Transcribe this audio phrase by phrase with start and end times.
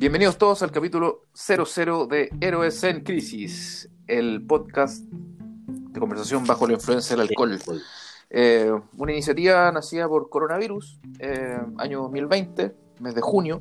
[0.00, 6.72] Bienvenidos todos al capítulo 00 de Héroes en Crisis, el podcast de conversación bajo la
[6.72, 7.60] influencia del alcohol.
[8.30, 13.60] Eh, una iniciativa nacida por coronavirus, eh, año 2020, mes de junio.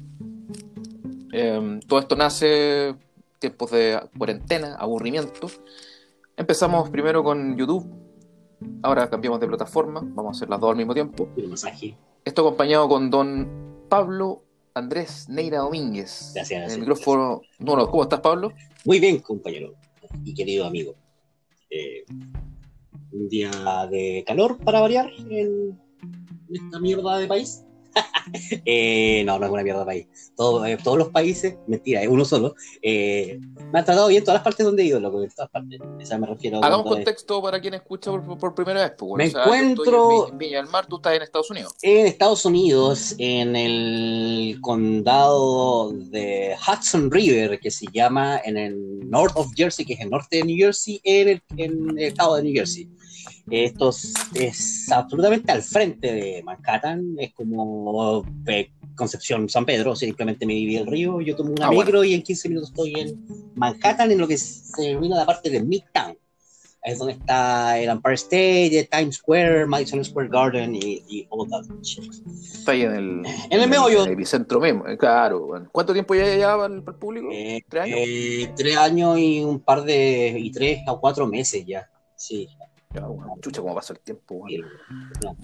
[1.33, 2.95] Eh, todo esto nace
[3.39, 5.47] tiempos de cuarentena, aburrimiento.
[6.37, 7.85] Empezamos primero con YouTube,
[8.81, 11.27] ahora cambiamos de plataforma, vamos a hacer las dos al mismo tiempo.
[12.24, 16.32] Esto acompañado con don Pablo Andrés Neira Domínguez.
[16.33, 16.73] Gracias, gracias.
[16.73, 17.41] el micrófono.
[17.59, 18.54] No, no, ¿cómo estás, Pablo?
[18.86, 19.75] Muy bien, compañero
[20.23, 20.95] y querido amigo.
[21.69, 22.05] Eh,
[23.11, 23.51] un día
[23.89, 25.79] de calor para variar en
[26.50, 27.64] esta mierda de país.
[28.65, 30.05] Eh, no, no es una mierda país.
[30.35, 32.53] Todo- eh, todos los países, mentira, es uno solo.
[32.81, 33.39] eh,
[33.72, 35.80] me han tratado bien todas las partes donde he ido, loco, en todas partes.
[35.81, 36.66] O sea, me refiero a.
[36.67, 38.91] Hagamos contexto para quien escucha por, por primera vez.
[38.97, 39.17] Pues, bueno.
[39.23, 41.73] Me O sea, encuentro- en Vi- en Viña del Mar, tú estás en Estados Unidos.
[41.81, 49.34] En Estados Unidos, en el condado de Hudson River, que se llama en el North
[49.36, 52.44] of Jersey, que es el norte de New Jersey, en el, en el estado de
[52.44, 52.88] New Jersey.
[53.52, 53.89] Esto
[54.36, 60.75] es, absolutamente al frente de Manhattan, es como eh, Concepción San Pedro, simplemente me viví
[60.78, 61.81] el río, yo tomo una Ah, bueno.
[61.86, 63.25] micro y en 15 minutos estoy en
[63.56, 66.17] Manhattan, en lo que se denomina la parte de Midtown.
[66.81, 71.63] Es donde está el Empire State, Times Square, Madison Square Garden y, y all that
[71.81, 72.09] shit.
[72.41, 74.03] Está ahí en el, En el meollo.
[74.03, 74.88] en el epicentro mismo.
[74.88, 75.45] eh, Claro.
[75.47, 75.67] bueno.
[75.73, 77.28] ¿Cuánto tiempo ya lleva para el, el público?
[77.34, 77.97] Eh, ¿Tres años?
[78.00, 80.38] eh, tres años y un par de.
[80.39, 81.89] y tres o cuatro meses ya.
[82.16, 82.47] Sí.
[82.92, 84.34] Ya, bueno, chucha, cómo pasa el tiempo.
[84.40, 84.68] bueno.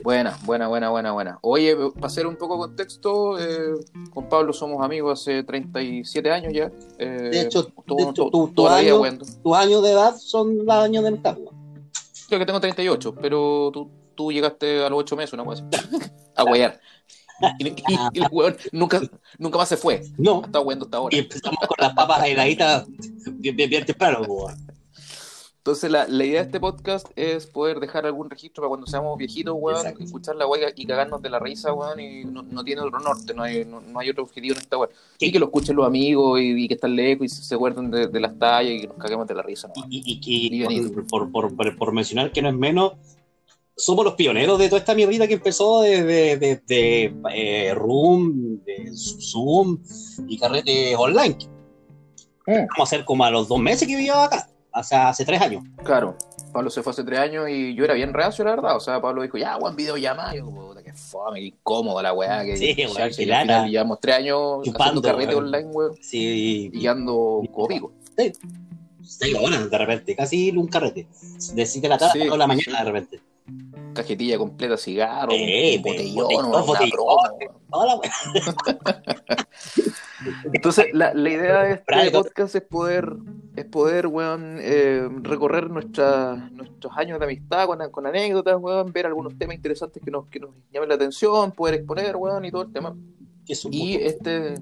[0.03, 1.39] Buena, buena, buena, buena, buena.
[1.43, 3.75] Oye, para hacer un poco de contexto, eh,
[4.11, 6.71] con Pablo somos amigos hace 37 años ya.
[6.97, 8.99] Eh, De hecho, todo- de hecho, todo- tu- tu año-.
[9.43, 11.91] Tus años de edad son los años de weón.
[12.27, 15.67] Creo que tengo 38, pero tú, tú llegaste a los 8 meses, una cosa.
[16.35, 16.79] A huear.
[17.59, 18.99] Y, y- y el weón nunca,
[19.37, 20.01] nunca más se fue.
[20.17, 20.41] No.
[20.43, 21.15] Está hueando hasta ahora.
[21.15, 22.87] Y empezamos con las papas heladitas
[23.33, 24.21] bien, bien, bien temprano.
[24.27, 24.55] weón.
[25.65, 29.17] Entonces, la, la idea de este podcast es poder dejar algún registro para cuando seamos
[29.17, 30.03] viejitos, weón, Exacto.
[30.03, 33.33] escuchar la weá y cagarnos de la risa, weón, y no, no tiene otro norte,
[33.33, 34.89] no hay, no, no hay otro objetivo en esta weá.
[35.17, 37.89] Y que lo escuchen los amigos y, y que están lejos y se, se acuerden
[37.89, 39.71] de, de las tallas y que nos caguemos de la risa.
[39.89, 42.93] Y, y- y- por, por, por, por mencionar que no es menos,
[43.75, 49.79] somos los pioneros de toda esta mierdita que empezó de, de, eh, Room, de Zoom
[50.27, 51.37] y carrete online.
[52.45, 52.51] Mm.
[52.53, 55.41] Vamos a hacer como a los dos meses que vivíamos acá, o sea, hace tres
[55.41, 55.63] años.
[55.83, 56.17] Claro,
[56.53, 58.75] Pablo se fue hace tres años y yo era bien reacio, la verdad.
[58.75, 60.33] O sea, Pablo dijo, ya, weón, videollamada.
[60.35, 62.43] Y yo, puta, qué fome, qué incómoda la weá.
[62.45, 66.69] Que, Sí, se- qué y final llevamos tres años Chupando, haciendo carrete online, weón, Sí,
[66.73, 67.91] y ando como pico.
[69.03, 71.07] seis horas de repente, casi un carrete.
[71.53, 72.71] De 7 de la tarde Sí, a 4 de la mañana sí.
[72.71, 73.19] de repente.
[73.95, 77.07] Cajetilla completa, cigarro, un botellón, botellón, una botellón.
[77.99, 79.45] wea.
[80.53, 82.23] Entonces, la, la idea de este Bravo.
[82.23, 83.13] podcast es poder,
[83.55, 89.05] es poder, weón, eh, recorrer nuestra, nuestros años de amistad con, con anécdotas, weón, ver
[89.05, 92.63] algunos temas interesantes que nos, que nos llamen la atención, poder exponer, weón, y todo
[92.63, 92.95] el tema.
[93.71, 94.55] Y este,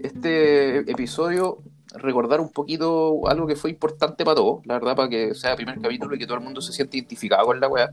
[0.00, 1.62] este episodio,
[1.94, 5.56] recordar un poquito algo que fue importante para todos, la verdad, para que sea el
[5.56, 7.90] primer capítulo y que todo el mundo se siente identificado con la weá,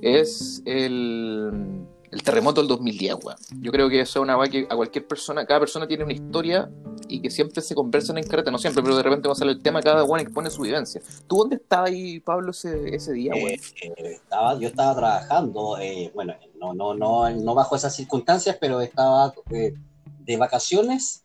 [0.00, 3.38] es el, el terremoto del 2010, weón.
[3.60, 6.12] Yo creo que eso es una weá que a cualquier persona, cada persona tiene una
[6.12, 6.70] historia
[7.08, 9.56] y que siempre se conversan en carrete, no siempre, pero de repente va a salir
[9.56, 11.02] el tema, cada weón expone su vivencia.
[11.26, 13.50] ¿Tú dónde estabas ahí, Pablo, ese, ese día, weón?
[13.50, 18.56] Eh, eh, estaba, yo estaba trabajando, eh, bueno, no, no, no, no bajo esas circunstancias,
[18.60, 19.74] pero estaba eh,
[20.20, 21.23] de vacaciones,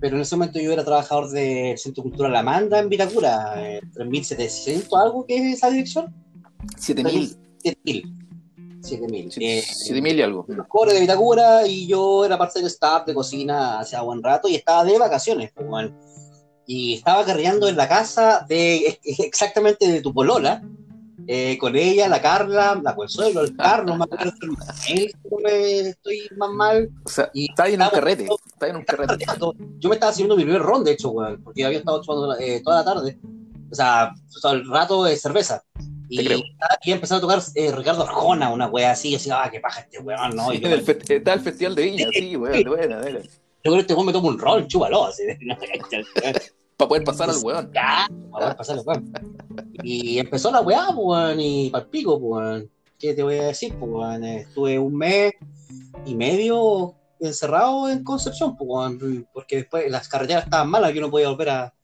[0.00, 4.98] pero en ese momento yo era trabajador del Centro Cultural Amanda en Vitacura, eh, 3700,
[4.98, 6.14] algo que es esa dirección,
[6.76, 8.14] 7000, 7000,
[8.80, 9.30] 7000.
[9.40, 10.44] Eh, 7000 y algo.
[10.48, 14.48] los cobres de Vitacura y yo era parte del staff de cocina hace buen rato
[14.48, 15.90] y estaba de vacaciones, pues,
[16.66, 20.62] y estaba carreando en la casa de exactamente de tu polola,
[21.26, 23.98] eh, con ella, la Carla, la Consuelo, el Carlos,
[24.88, 25.12] él,
[25.86, 26.90] estoy más mal.
[27.04, 29.26] O sea, Y está ahí en un carrete, está en un carrete.
[29.78, 32.60] Yo me estaba haciendo mi primer ron, de hecho, weón, porque había estado chupando eh,
[32.64, 33.18] toda la tarde,
[33.70, 35.62] o sea, todo el rato de cerveza.
[36.08, 36.40] Y, creo.
[36.82, 39.82] y empezó a tocar eh, Ricardo Arjona, una wea así, y decía, ah, qué paja
[39.82, 40.52] este weón, ¿no?
[40.52, 43.20] Y yo, el está el Festival de Viña, sí, weón, buena, buena.
[43.20, 43.28] yo
[43.62, 45.22] creo que este weón me tomo un ron, chúbalo, así.
[46.80, 47.70] Para poder pasar al weón.
[47.74, 49.12] Ya, para pasarle, weón.
[49.82, 52.70] Y empezó la weá, weón, y pal pico, pues, weón.
[52.98, 54.24] ¿Qué te voy a decir, weón?
[54.24, 55.34] Estuve un mes
[56.06, 61.28] y medio encerrado en Concepción, weón, porque después las carreteras estaban malas, yo no podía
[61.28, 61.74] volver a,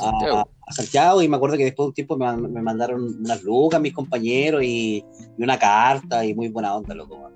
[0.00, 1.22] a, Santiago.
[1.22, 4.62] y me acuerdo que después de un tiempo me, me mandaron unas lucas mis compañeros
[4.62, 5.04] y,
[5.38, 7.30] y, una carta y muy buena onda, loco.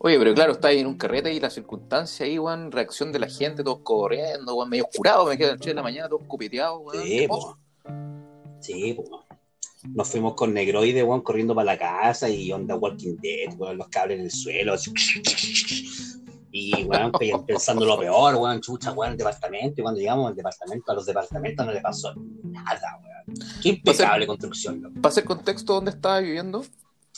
[0.00, 3.18] Oye, pero claro, está ahí en un carrete y la circunstancia ahí, weón, reacción de
[3.18, 7.04] la gente, todos corriendo, weón, medio oscurado, me quedan de la mañana, todos copeteados, weón.
[7.04, 7.28] Sí.
[8.60, 8.98] Sí.
[9.94, 13.88] Nos fuimos con Negroide, weón, corriendo para la casa y onda Walking Dead, weón, los
[13.88, 14.74] cables en el suelo.
[14.74, 14.92] Así.
[16.50, 17.12] Y, weón,
[17.46, 19.80] pensando lo peor, weón, chucha, weón, el departamento.
[19.80, 23.38] Y cuando llegamos al departamento, a los departamentos no le pasó nada, weón.
[23.62, 25.02] Qué impecable construcción, ¿no?
[25.02, 26.64] ¿Pasa el contexto dónde estaba viviendo?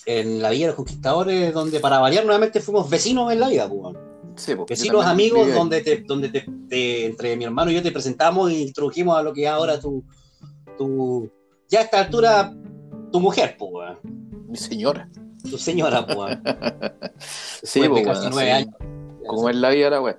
[0.07, 3.69] en la Villa de los Conquistadores, donde para variar nuevamente fuimos vecinos en la vida,
[3.69, 3.97] pues.
[4.37, 8.63] Sí, vecinos, amigos, donde, te, donde te, entre mi hermano y yo te presentamos y
[8.63, 10.05] introdujimos a lo que es ahora tu,
[10.79, 11.31] tu
[11.69, 12.55] ya a esta altura,
[13.13, 13.99] tu mujer, pues.
[14.49, 15.11] Mi señora.
[15.49, 16.39] Tu señora, pues.
[17.63, 18.75] sí, pues, casi nueve años.
[19.37, 20.19] Como en la vida la wea.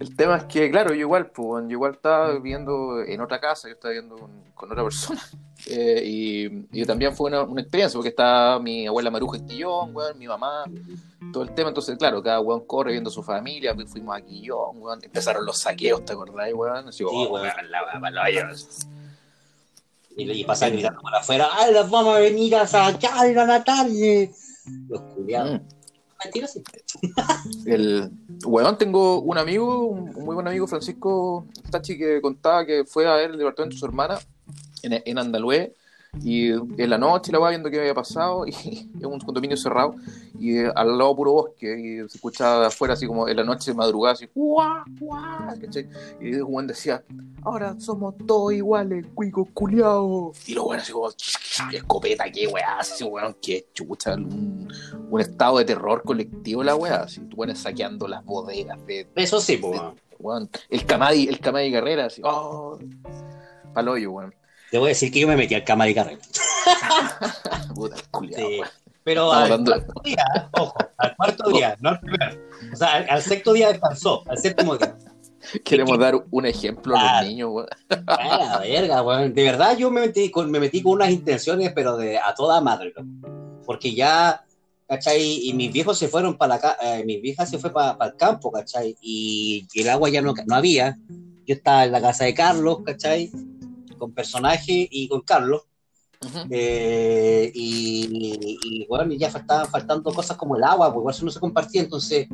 [0.00, 3.68] El tema es que, claro, yo igual, pues, yo igual estaba viviendo en otra casa,
[3.68, 4.16] yo estaba viviendo
[4.54, 5.20] con, otra persona.
[5.66, 6.02] Eh,
[6.72, 10.64] y, también fue una, experiencia, porque estaba mi abuela Maruja Estillón, weón, mi mamá,
[11.34, 11.68] todo el tema.
[11.68, 15.04] Entonces, claro, cada weón corre viendo a su familia, fuimos a Quillón, weón.
[15.04, 16.88] Empezaron los saqueos, ¿te acordás, weón?
[16.88, 18.30] Así, sí, oh, weón, la,
[20.16, 24.32] Y, y pasaban gritando por afuera, ¡ay, las vamos a venir a sacar la tarde!
[24.88, 25.60] Los culiados.
[25.60, 25.79] Mm
[27.66, 28.10] el
[28.44, 33.14] weón, tengo un amigo, un, muy buen amigo, Francisco Tachi, que contaba que fue a
[33.14, 34.18] ver el departamento de su hermana
[34.82, 35.74] en, en Andalue
[36.18, 39.94] y en la noche la va viendo qué había pasado y es un condominio cerrado
[40.38, 44.14] y al lado puro bosque y se escuchaba afuera así como en la noche madrugada
[44.14, 45.54] así ¡Guau, guau!
[46.20, 47.04] y el Juan decía
[47.42, 51.10] ahora somos todos iguales cuico culiao y los buenos así como
[51.72, 54.68] escopeta qué weá así weón qué chucha un,
[55.10, 59.40] un, estado de terror colectivo la weá así tú pones saqueando las bodegas de eso
[59.40, 59.80] sí pues
[60.68, 62.78] el Camadi el Camadi Carrera así oh
[63.72, 64.39] paloyo weón
[64.72, 66.20] Debo decir que yo me metí al cama de carrera.
[67.74, 68.60] Puta, culiado, sí.
[69.02, 72.36] Pero al cuarto día, ojo, al cuarto día, no al primero.
[72.72, 74.94] O sea, al, sexto día descansó, al séptimo día.
[75.64, 77.68] Queremos dar un ejemplo a los niños, weón.
[78.62, 79.34] verga, weón.
[79.34, 82.60] De verdad, yo me metí, con, me metí con unas intenciones, pero de a toda
[82.60, 82.92] madre,
[83.64, 84.44] Porque ya,
[84.86, 85.48] ¿cachai?
[85.48, 88.52] Y mis viejos se fueron para la eh, mis viejas se fue para, el campo,
[88.52, 88.96] ¿cachai?
[89.00, 90.98] Y, y, el agua ya no, no había.
[91.46, 93.32] Yo estaba en la casa de Carlos, ¿cachai?
[94.00, 95.62] Con personaje y con Carlos.
[96.50, 101.40] Eh, y, bueno, ya faltaban faltando cosas como el agua, porque igual eso no se
[101.40, 102.28] compartía, entonces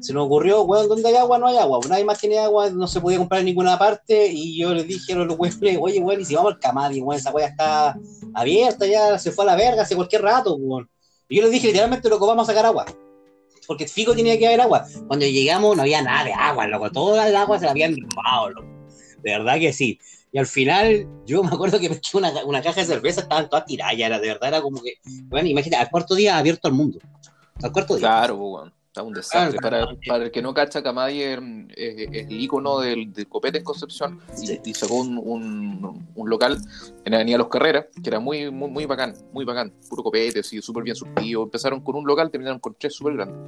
[0.00, 1.38] se nos ocurrió, bueno, ¿dónde hay agua?
[1.38, 4.56] No hay agua, nadie más tiene agua, no se podía comprar en ninguna parte, y
[4.56, 7.32] yo les dije a los weones, oye, bueno, y si vamos al Camadi, bueno, esa
[7.32, 7.98] weá está
[8.32, 10.88] abierta, ya se fue a la verga hace cualquier rato, bueno.
[11.28, 12.84] Y yo les dije, literalmente, loco, vamos a sacar agua.
[13.66, 14.84] Porque fijo tenía que haber agua.
[15.06, 16.90] Cuando llegamos no había nada de agua, loco.
[16.90, 18.68] Toda el agua se la habían robado, loco.
[19.22, 19.98] De verdad que sí.
[20.32, 23.48] Y al final, yo me acuerdo que me eché una, una caja de cerveza, estaban
[23.48, 24.94] todas tiradas, era de verdad, era como que,
[25.24, 26.98] bueno, imagínate, al cuarto día abierto al mundo.
[27.62, 28.08] Al cuarto día.
[28.08, 28.72] Claro, bueno.
[28.92, 29.58] Está un desastre.
[29.58, 31.38] para, para, el que no cacha, Camadi es,
[31.74, 36.58] es, el icono del, copete en Concepción y, sacó un, un, local
[37.02, 39.72] en la Avenida Los Carreras, que era muy, muy, muy bacán, muy bacán.
[39.88, 41.42] Puro copete, así, súper bien surtido.
[41.42, 43.38] Empezaron con un local, terminaron con tres súper grandes.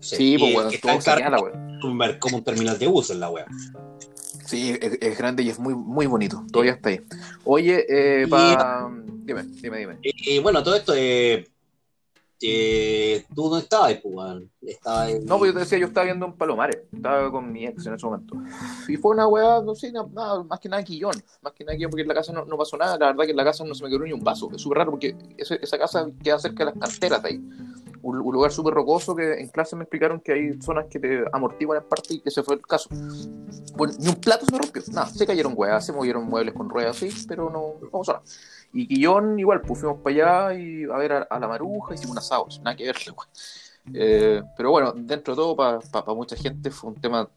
[0.00, 2.18] Sí, pues bueno, todo weón.
[2.18, 3.46] Como un terminal de bus en la web.
[4.52, 6.44] Sí, es, grande y es muy, muy bonito.
[6.52, 7.00] Todavía está ahí.
[7.42, 8.86] Oye, eh, pa...
[9.24, 9.98] dime, dime, dime.
[10.02, 11.48] Y, bueno, todo esto, eh,
[12.42, 16.36] eh, tú no estabas, pues, estaba No, pues yo te decía, yo estaba viendo un
[16.36, 18.36] Palomares, estaba con mi ex en ese momento.
[18.88, 21.90] Y fue una weá, no sé, nada, más que nada quillón, más que nada quillón,
[21.90, 23.74] porque en la casa no, no, pasó nada, la verdad que en la casa no
[23.74, 26.72] se me quedó ni un vaso, es súper raro porque esa casa queda cerca de
[26.72, 27.40] las canteras de ahí
[28.02, 31.82] un, lugar súper rocoso que en clase me explicaron que hay zonas que te amortiguan
[31.82, 32.88] en parte y que ese fue el caso.
[33.76, 36.68] Bueno, ni un plato se me rompió, nada, se cayeron huevas, se movieron muebles con
[36.68, 38.24] ruedas, sí, pero no, no pasó nada.
[38.72, 42.18] Y Quillón igual, pues fuimos para allá y a ver a, la maruja, hicimos un
[42.18, 42.96] asado, nada que ver,
[43.94, 47.28] eh, pero bueno, dentro de todo, para mucha gente fue un tema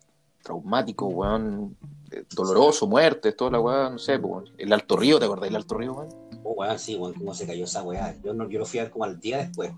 [0.42, 1.76] traumático, weón,
[2.12, 5.56] eh, doloroso, muerte, toda la weá, no sé, pues, el Alto Río, ¿te acordás del
[5.56, 6.10] Alto Río, weón?
[6.44, 8.16] Oh, weón, sí, weón, cómo se cayó esa weá.
[8.24, 9.72] Yo, no, yo lo fui a ver como al día después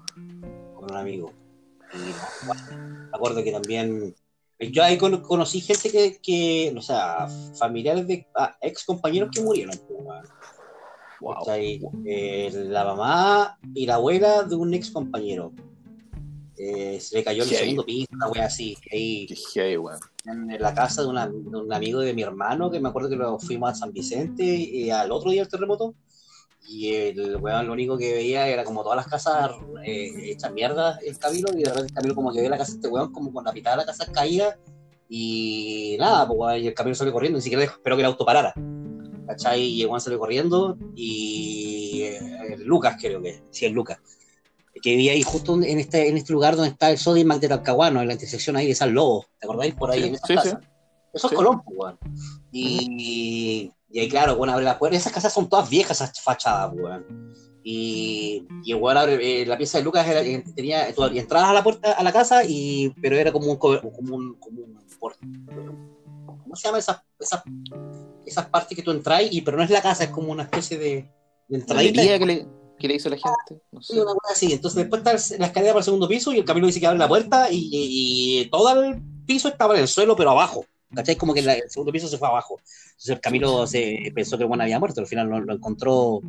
[0.90, 1.34] un amigo.
[1.94, 4.16] Y me acuerdo que también.
[4.60, 9.76] Yo ahí conocí gente que, que, o sea, familiares de ah, ex compañeros que murieron.
[11.22, 11.46] Wow.
[12.06, 15.54] Eh, la mamá y la abuela de un ex compañero.
[16.58, 18.76] Eh, se le cayó el segundo piso, una wea así.
[18.92, 19.28] Ahí,
[20.26, 23.38] en la casa de, de, un amigo de mi hermano, que me acuerdo que lo
[23.38, 25.94] fuimos a San Vicente y al otro día el terremoto.
[26.68, 29.52] Y el weón lo único que veía era como todas las casas
[29.86, 32.74] eh, hechas mierda el Camilo, y de repente el Camilo como que ve la casa
[32.74, 34.58] de este weón como con la mitad de la casa caída,
[35.10, 38.54] y nada, pues y el Camilo salió corriendo, ni siquiera esperó que el auto parara.
[39.28, 39.62] ¿cachai?
[39.62, 44.00] Y el weón salió corriendo y eh, Lucas creo que, sí, es Lucas,
[44.82, 48.02] que vivía ahí justo en este, en este lugar donde está el Sodimac de Talcahuano,
[48.02, 49.74] en la intersección ahí de San Lobo, ¿te acordáis?
[49.76, 50.60] Por ahí Sí, en esa sí, casa.
[50.62, 50.68] sí.
[51.18, 51.36] Eso es Sí.
[51.36, 52.00] Colón, pues, weón.
[52.52, 54.98] Y, y ahí, claro, bueno, abre la puerta.
[54.98, 57.34] Esas casas son todas viejas, esas fachadas, pues, weón.
[57.64, 61.64] Y, y abre, eh, la pieza de Lucas era, eh, tenía, tú entrabas a la
[61.64, 64.78] puerta, a la casa, y, pero era como un, co- como un, como un
[66.44, 67.44] ¿cómo se llama esas, esas,
[68.26, 70.78] esas partes que tú entras y, pero no es la casa, es como una especie
[70.78, 71.12] de,
[71.50, 72.02] de entradita.
[72.20, 72.48] que le,
[72.80, 73.62] que le hizo la gente.
[73.72, 74.02] No sé.
[74.02, 74.54] Una cosa así.
[74.54, 77.00] Entonces después está la escalera para el segundo piso y el camino dice que abre
[77.00, 80.64] la puerta y, y- y todo el piso estaba en el suelo, pero abajo.
[80.96, 81.16] ¿Cachai?
[81.16, 82.60] Como que la- el segundo piso se fue abajo.
[82.90, 85.02] Entonces el Camilo se pensó que el bueno había muerto.
[85.02, 86.22] Al final lo, lo encontró,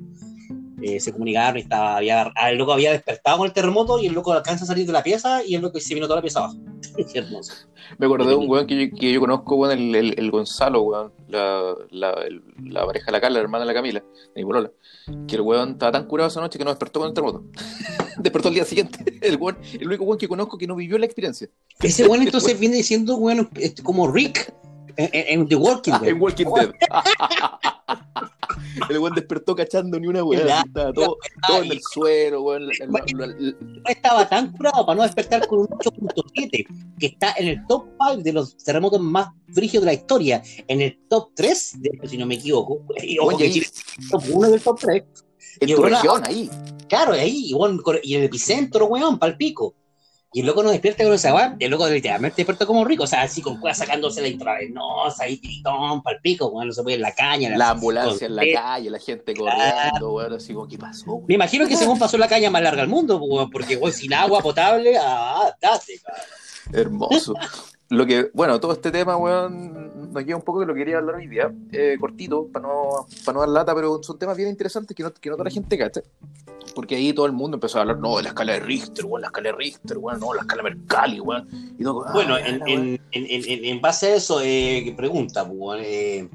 [0.83, 4.15] eh, se comunicaron y estaba, había, el loco había despertado con el terremoto y el
[4.15, 6.41] loco alcanza a salir de la pieza y el loco se vino toda la pieza
[6.41, 6.57] abajo.
[7.13, 7.53] Qué hermoso.
[7.99, 10.83] Me acordé de un weón que yo, que yo conozco, weón, el, el, el Gonzalo,
[10.83, 14.01] weón, la, la, el- la pareja de la Carla, la hermana de la Camila,
[14.35, 14.71] de mi polola,
[15.27, 17.45] que el weón estaba tan curado esa noche que no despertó con el terremoto.
[18.19, 19.19] despertó al día siguiente.
[19.23, 21.49] El weón, el único weón que conozco que no vivió la experiencia.
[21.81, 23.19] Ese bueno entonces viene diciendo,
[23.57, 24.53] este, como Rick
[24.99, 26.11] en, en- The Walking Ah, Dead.
[26.11, 26.73] en Walking Dead.
[28.91, 30.61] el weón despertó cachando ni una weá.
[30.61, 32.67] Estaba todo, todo en el suelo, weón.
[32.67, 36.67] no estaba tan curado para no despertar con un 8.7,
[36.99, 40.81] que está en el top 5 de los terremotos más frígidos de la historia, en
[40.81, 43.67] el top 3, de, si no me equivoco, y ojo el
[44.11, 45.05] top 1 del top 3,
[45.61, 46.51] en y tu región, ahí.
[46.89, 49.75] claro, ahí, y, cor- y el epicentro, weón, pal pico.
[50.33, 53.05] Y el loco no despierta con esa weá, y el loco literalmente despierta como rico,
[53.05, 56.83] o sea, así con weá sacándose la intravenosa, ahí gritón, pal pico, weón, no se
[56.83, 57.57] puede en la caña.
[57.57, 61.07] La ambulancia en la calle, la gente corriendo, weón, así como, ¿qué pasó?
[61.07, 61.25] weón?
[61.27, 64.13] Me imagino que según pasó la caña más larga del mundo, weón, porque weón, sin
[64.13, 66.25] agua potable, ah, date, cabrón.
[66.73, 67.35] Hermoso.
[67.89, 70.99] Lo que, bueno, todo este tema, weón, nos lleva un poco de lo que quería
[70.99, 74.49] hablar hoy día, eh, cortito, para no, para no dar lata, pero son temas bien
[74.49, 76.01] interesantes que no, que no toda la gente cacha.
[76.75, 79.23] Porque ahí todo el mundo empezó a hablar, no, de la escala de Richter, weón,
[79.23, 81.49] la escala de Richter, weón, no, la escala Mercalli, weón.
[81.79, 83.01] Y todo, ah, Bueno, en, weón.
[83.13, 86.29] en, en, base a eso, eh, pregunta, pues, eh,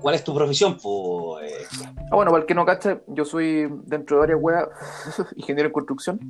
[0.00, 0.76] ¿cuál es tu profesión?
[0.80, 4.68] Pues, eh, Ah, bueno, para el que no cacha, yo soy dentro de varias weas
[5.36, 6.20] ingeniero en construcción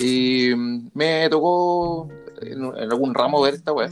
[0.00, 2.08] y mm, me tocó
[2.40, 3.90] en, en algún ramo ver esta wea.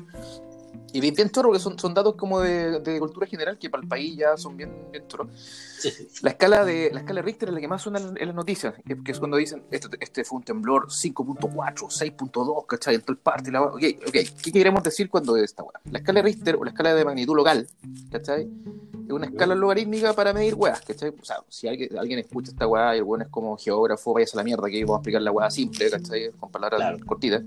[0.97, 3.83] Y bien, bien chorro, que son, son datos como de, de cultura general que para
[3.83, 5.29] el país ya son bien, bien chorros.
[5.79, 5.91] sí,
[6.23, 8.35] La escala de la escala de Richter es la que más suena en, en las
[8.35, 12.95] noticias, que que es cuando dicen este, este fue un temblor 5.4, 6.2, ¿cachai?
[12.95, 13.51] En tal parte.
[13.53, 15.79] La, ok, ok, ¿qué queremos decir cuando es esta weá?
[15.91, 17.67] La escala de Richter o la escala de magnitud local,
[18.11, 18.49] ¿cachai?
[19.07, 21.11] Es una escala logarítmica para medir weas, ¿cachai?
[21.11, 24.33] O sea, si alguien, alguien escucha esta weá y el weón es como geógrafo, vayas
[24.35, 26.31] a la mierda, que vamos a explicar la weá simple, ¿cachai?
[26.41, 26.99] Con palabras Claro.
[27.07, 27.43] cortitas.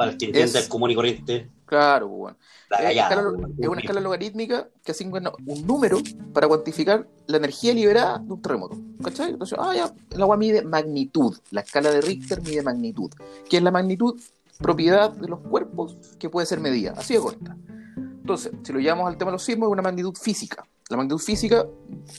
[0.00, 2.36] Para el que entienda Es- el común y corriente, Claro, bueno.
[2.70, 5.98] Es, escala- pues, es una escala logarítmica que asigna un número
[6.32, 8.76] para cuantificar la energía liberada de un terremoto.
[9.04, 9.30] ¿Cachai?
[9.32, 11.36] Entonces, ah, ya, el agua mide magnitud.
[11.50, 13.10] La escala de Richter mide magnitud.
[13.48, 14.18] ¿Qué es la magnitud?
[14.58, 16.92] Propiedad de los cuerpos que puede ser medida.
[16.96, 17.56] Así de corta.
[17.96, 20.64] Entonces, si lo llevamos al tema de los sismos, es una magnitud física.
[20.88, 21.66] La magnitud física,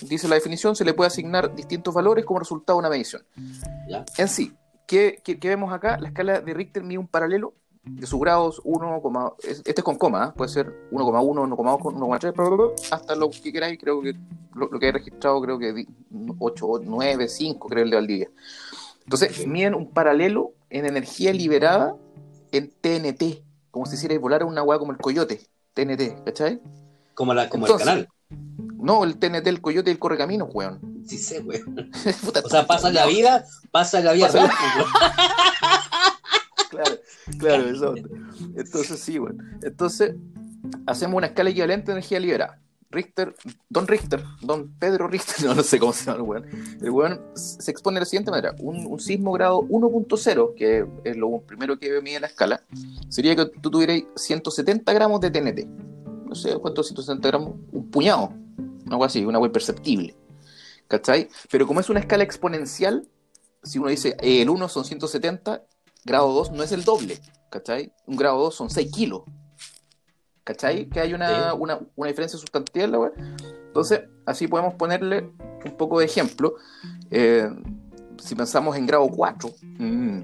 [0.04, 3.22] dice la definición, se le puede asignar distintos valores como resultado de una medición.
[3.90, 4.06] ¿ya?
[4.18, 4.54] En sí,
[4.88, 5.98] ¿qué, qué- qué vemos acá?
[6.00, 9.02] La escala de Richter mide un paralelo de sus grados 1,
[9.44, 10.34] es- este es con coma, ¿eh?
[10.38, 14.14] puede ser 1,1, 1,2, 1,3, bla, bla, bla, hasta lo que queráis, creo que
[14.54, 15.88] lo, lo que he registrado, creo que di-
[16.40, 18.30] 8, 9, 5, creo el de Valdivia.
[19.04, 21.96] Entonces, miden un paralelo en energía liberada
[22.52, 25.42] en TNT, como si hicierais volar a una hueá como el coyote,
[25.74, 26.62] TNT, ¿cachai?
[27.16, 28.10] Como, la, como Entonces, el canal.
[28.78, 31.04] No, el TNT, el coyote y el correcaminos, weón.
[31.08, 31.42] Sí sé.
[32.26, 36.61] Puta, O sea, pasa la vida, pasa la vida Pasa la- real, pues, güey.
[36.72, 36.92] Claro,
[37.38, 37.96] claro, eso.
[38.56, 39.44] Entonces, sí, bueno.
[39.62, 40.16] Entonces,
[40.88, 42.62] hacemos una escala equivalente de energía liberada.
[42.90, 43.34] Richter,
[43.70, 46.46] Don Richter, Don Pedro Richter, no, no sé cómo se llama el weón.
[46.82, 51.18] El weón se expone de la siguiente manera: un, un sismo grado 1.0, que es
[51.18, 52.64] lo primero que mide la escala,
[53.10, 55.68] sería que tú tuvieras 170 gramos de TNT.
[56.26, 58.34] No sé cuántos 170 gramos, un puñado,
[58.90, 60.16] algo así, una web perceptible.
[60.88, 61.30] ¿Cachai?
[61.50, 63.08] Pero como es una escala exponencial,
[63.64, 65.64] si uno dice eh, el 1 son 170,
[66.04, 67.92] grado 2 no es el doble, ¿cachai?
[68.08, 69.22] Un grado 2 son 6 kilos,
[70.44, 70.90] ¿cachai?
[70.90, 71.58] Que hay una, Sí.
[71.60, 73.14] una, una diferencia sustantiva en la web.
[73.68, 75.32] Entonces, así podemos ponerle
[75.66, 76.56] un poco de ejemplo.
[77.10, 77.50] Eh,
[78.22, 80.20] si pensamos en grado 4, mm,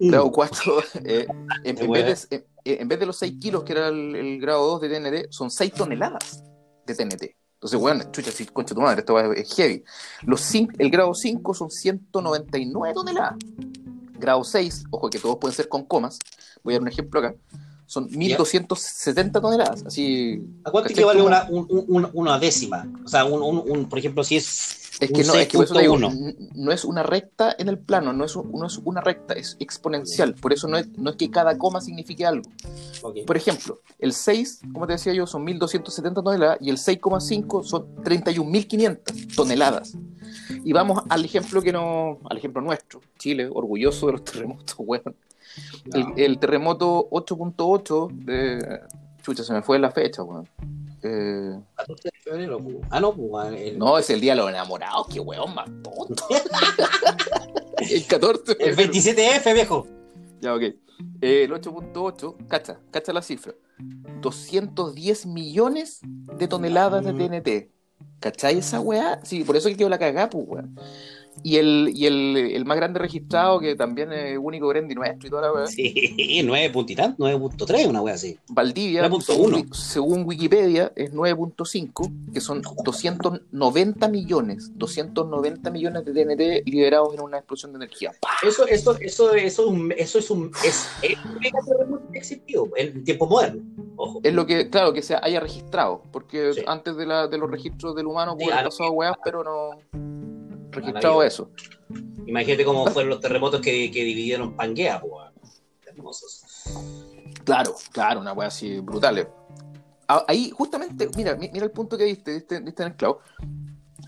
[0.00, 1.26] grado 4, eh,
[1.64, 4.40] en, en vez de, en- en vez de los 6 kilos que era el, el
[4.40, 6.44] grado 2 de TNT, son 6 toneladas
[6.86, 7.36] de TNT.
[7.54, 9.84] Entonces, bueno, chucha, si concha tu madre, esto va- es heavy.
[10.22, 13.34] Los cin- el grado 5 son 199 toneladas.
[14.22, 16.20] Grado 6, ojo que todos pueden ser con comas,
[16.62, 17.34] voy a dar un ejemplo acá,
[17.86, 19.84] son 1270 toneladas.
[19.86, 22.86] Así, ¿A cuánto equivale Como- una, un- un- una décima?
[23.04, 24.78] O sea, un, un- por ejemplo, si es.
[25.00, 26.12] Es que no, es que por eso te digo, 6.1.
[26.12, 29.56] n- no es una recta en el plano, no es, no es una recta, es
[29.58, 30.34] exponencial.
[30.34, 32.48] Por eso no es, no es que cada coma signifique algo.
[33.26, 37.96] Por ejemplo, el 6, como te decía yo, son 1270 toneladas y el 6,5 son
[38.04, 39.94] 31.500 toneladas.
[40.62, 45.16] Y vamos al ejemplo que no, al ejemplo nuestro, Chile, orgulloso de los terremotos, weón.
[45.92, 46.14] El, No.
[46.16, 48.80] el terremoto 8.8 de.
[49.22, 50.48] Chucha, se me fue la fecha, weón.
[51.04, 52.58] Eh, 14 de febrero.
[52.90, 53.52] Ah, no, pues.
[53.54, 56.24] el- no, es el día de los enamorados, qué weón más tonto.
[57.90, 58.56] el 14.
[58.60, 59.86] El 27F, viejo.
[60.40, 60.62] Ya, ok.
[61.20, 63.54] Eh, el 8.8, cacha, cacha la cifra.
[64.20, 67.12] 210 millones de toneladas de.
[67.12, 67.70] TNT.
[68.20, 69.20] ¿Cachai esa weá?
[69.24, 70.76] Sí, por eso que quedó la cagada, pues, weón.
[71.44, 75.30] Y el, y el, el más grande registrado, que también es único Grendy nuestro y
[75.30, 78.38] toda la weá, Sí, 9 punto y tanto, 9.3, una wea así.
[78.48, 79.20] Valdivia, 9.1.
[79.22, 87.20] según, según Wikipedia, es 9.5, que son 290 millones, 290 millones de TNT liberados en
[87.20, 88.12] una explosión de energía.
[88.20, 88.28] ¡Pah!
[88.46, 90.50] Eso, eso, eso, eso, es un- eso es un.
[90.64, 93.62] Es el mega terremoto que existió en tiempo moderno.
[93.96, 94.20] Ojo.
[94.22, 96.62] Es lo que, claro, que se haya registrado, porque Sí.
[96.66, 99.70] antes de, la, de los registros del humano Sí, pudo haber pasado weas, pero no
[100.72, 101.50] registrado eso.
[102.26, 105.62] Imagínate cómo fueron los terremotos que, que dividieron Pangea, pues.
[105.86, 106.42] Hermosos.
[107.44, 109.28] Claro, claro, una wea así brutal.
[110.08, 113.20] Ah, Ahí, justamente, mira, mi- mira el punto que diste, diste, diste en el clavo.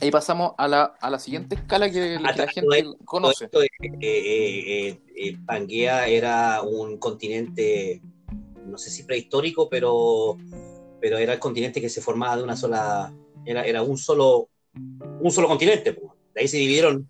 [0.00, 3.44] Ahí pasamos a la, a la siguiente escala que, la- que la Ah, gente conoce.
[3.46, 8.00] Esto, eh, eh, eh, eh, Pangea era un continente,
[8.66, 10.36] no sé si prehistórico, pero,
[11.00, 13.12] pero era el continente que se formaba de una sola,
[13.44, 14.48] era, era un solo,
[15.20, 15.92] un solo continente.
[15.92, 16.12] pues.
[16.34, 17.08] De ahí se dividieron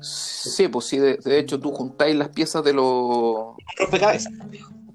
[0.00, 3.56] Sí, pues sí, de, de hecho tú juntáis las piezas de los...
[3.78, 4.32] rompecabezas.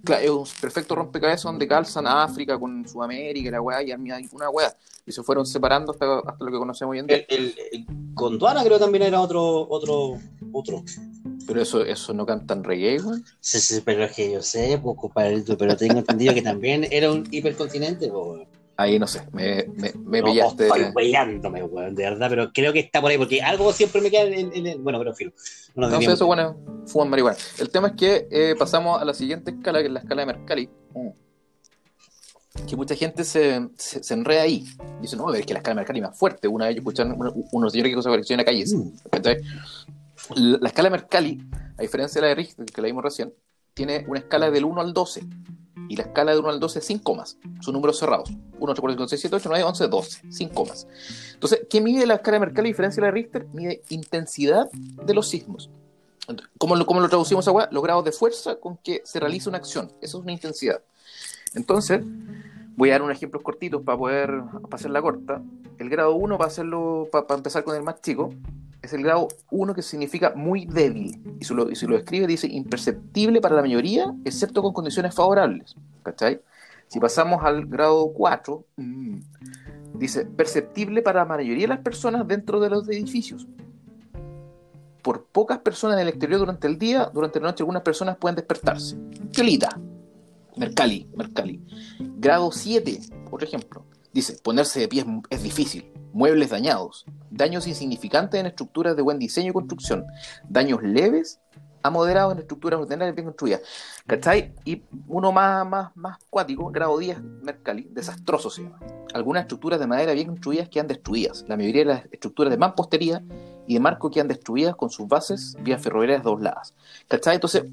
[0.03, 4.29] Claro, es un perfecto rompecabezas donde calzan África con Sudamérica y la weá, y hay
[4.31, 4.75] una weá.
[5.05, 7.17] Y se fueron separando hasta, hasta lo que conocemos hoy en día.
[7.27, 10.17] El, el- el Gondwana creo también era otro, otro,
[10.53, 10.83] otro.
[11.47, 13.23] Pero eso, eso no cantan reggae, weón.
[13.39, 17.11] Sí, sí, pero es que yo sé, pues, compadre, pero tengo entendido que también era
[17.11, 18.47] un hipercontinente, pues.
[18.81, 20.63] Ahí no sé, me, me, me No, pillaste.
[20.67, 24.09] Estoy weyándome, weón, de verdad, pero creo que está por ahí, porque algo siempre me
[24.09, 25.31] queda en, en- en- bueno, pero filo.
[25.75, 26.15] No nos No sé, desviemos.
[26.15, 27.37] eso bueno, fuman marihuana.
[27.59, 30.25] El tema es que eh, pasamos a la siguiente escala, que es la escala de
[30.25, 30.69] Mercalli.
[32.67, 34.65] Que mucha gente se, se, se enreda ahí.
[35.01, 36.47] Dice, no, es que la escala de Mercalli es más fuerte.
[36.49, 38.65] Una vez yo escuché a uno- unos señores que esa colección en la calle.
[38.75, 39.09] Mm.
[39.09, 39.37] ¿cachai?
[40.35, 41.41] La, la escala de Mercalli,
[41.77, 43.33] a diferencia de la de Richter, que la vimos recién,
[43.73, 45.21] tiene una escala del 1 al 12.
[45.91, 47.37] Y la escala del 1 al 12 sin comas.
[47.59, 48.29] Son números cerrados.
[48.29, 50.31] 1, 8, 4, 5, 6, 7, 8, 9, 11, 12.
[50.31, 50.87] Sin comas.
[51.33, 53.47] Entonces, ¿qué mide la escala de Mercalli a diferencia de la de Richter?
[53.51, 55.69] Mide intensidad de los sismos.
[56.57, 59.57] ¿Cómo lo, cómo lo traducimos a Los grados de fuerza con que se realiza una
[59.57, 59.91] acción.
[59.99, 60.81] Eso es una intensidad.
[61.55, 61.99] Entonces,
[62.75, 65.41] voy a dar unos ejemplos cortitos para poder hacer la corta.
[65.77, 68.29] El grado 1, para hacerlo, para, para empezar con el más chico,
[68.81, 71.21] es el grado 1 que significa muy débil.
[71.39, 75.13] Y si lo, y si lo describe, dice imperceptible para la mayoría, excepto con condiciones
[75.13, 75.75] favorables.
[76.03, 76.41] ¿Cachai?
[76.87, 79.19] Si pasamos al grado 4, mm,
[79.93, 83.47] dice perceptible para la mayoría de las personas dentro de los edificios.
[85.01, 88.35] Por pocas personas en el exterior durante el día, durante la noche algunas personas pueden
[88.35, 88.97] despertarse.
[89.31, 89.79] Piolita.
[90.55, 91.61] Mercalli, Mercalli.
[92.17, 92.99] Grado 7,
[93.31, 93.85] otro ejemplo.
[94.13, 95.91] Dice, ponerse de pie es, difícil.
[96.13, 97.05] Muebles dañados.
[97.29, 100.05] Daños insignificantes en estructuras de buen diseño y construcción.
[100.49, 101.39] Daños leves
[101.83, 103.61] a moderados en estructuras ordinarias bien construidas.
[104.05, 104.53] ¿Cachai?
[104.65, 108.79] Y uno más, más, más cuático, grado 10, Mercalli, desastroso se llama.
[109.13, 111.45] Algunas estructuras de madera bien construidas quedan destruidas.
[111.47, 113.23] La mayoría de las estructuras de mampostería
[113.67, 116.73] y de marco quedan destruidas con sus bases vías ferroviarias dobladas.
[117.07, 117.35] ¿Cachai?
[117.35, 117.63] Entonces,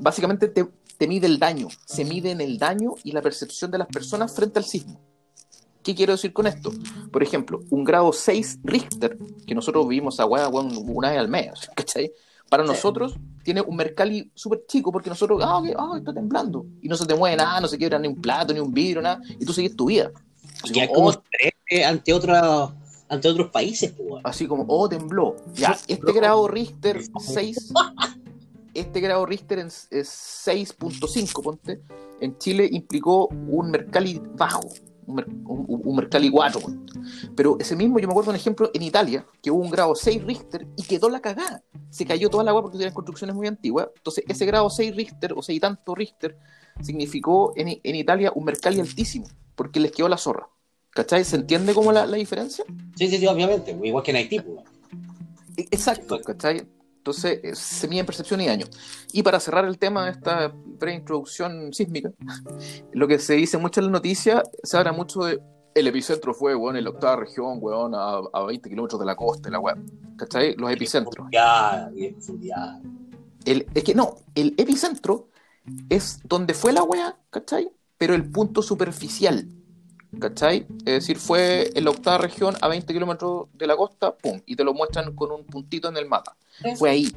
[0.00, 3.78] básicamente te, te mide el daño, se mide en el daño y la percepción de
[3.78, 5.00] las personas frente al sismo.
[5.82, 6.72] ¿Qué quiero decir con esto?
[7.10, 12.12] Por ejemplo, un grado 6 Richter, que nosotros vivimos a una vez al mes, ¿cachai?
[12.50, 12.68] Para Sí.
[12.70, 16.66] nosotros tiene un Mercalli súper chico porque nosotros, ah, ok, ah, está temblando.
[16.82, 19.00] Y no se te mueve nada, no se quiebra ni un plato, ni un vidrio,
[19.00, 19.20] nada.
[19.38, 20.10] Y tú sigues tu vida.
[20.62, 22.74] Así Ya es como, como oh, ante, otra,
[23.08, 24.08] ante otros países, pues.
[24.10, 24.20] weón.
[24.24, 25.36] así como, oh, tembló.
[25.54, 27.72] Ya, este grado Richter 6,
[28.80, 30.08] este grado Richter en- es
[30.46, 31.80] 6.5, ponte,
[32.20, 34.68] en Chile implicó un Mercalli bajo,
[35.06, 36.60] un, un- un Mercalli 4.
[36.60, 36.92] ponte.
[37.36, 40.22] Pero ese mismo, yo me acuerdo un ejemplo en Italia, que hubo un grado 6
[40.24, 41.62] Richter y quedó la cagada.
[41.90, 43.88] Se cayó toda la agua porque tenían construcciones muy antiguas.
[43.96, 46.36] Entonces, ese grado 6 Richter, o 6 y tanto Richter,
[46.82, 50.48] significó en, en Italia un Mercalli altísimo, porque les quedó la zorra.
[50.90, 51.24] ¿Cachai?
[51.24, 52.64] ¿Se entiende cómo la, la diferencia?
[52.96, 53.72] Sí, sí, sí, obviamente.
[53.74, 54.58] pues, Igual que en Haití, pues.
[55.56, 56.66] E- Exacto, ¿cachai?
[57.08, 58.66] Entonces, eh, se mide en percepción y daño.
[59.12, 62.10] Y para cerrar el tema de esta preintroducción sísmica,
[62.92, 65.40] lo que se dice mucho en la noticia, se habla mucho de
[65.74, 69.16] el epicentro fue, weón, en la octava región, weón, a, a 20 kilómetros de la
[69.16, 69.86] costa, la weón.
[70.16, 70.54] ¿Cachai?
[70.56, 71.28] Los epicentros.
[71.32, 71.88] Ya.
[73.44, 75.28] El, es que no, el epicentro
[75.88, 77.70] es donde fue la weá, ¿cachai?
[77.96, 79.48] Pero el punto superficial,
[80.20, 80.66] ¿cachai?
[80.80, 84.56] Es decir, fue en la octava región a 20 kilómetros de la costa, pum, y
[84.56, 86.36] te lo muestran con un puntito en el mapa.
[86.76, 87.12] Fue ahí.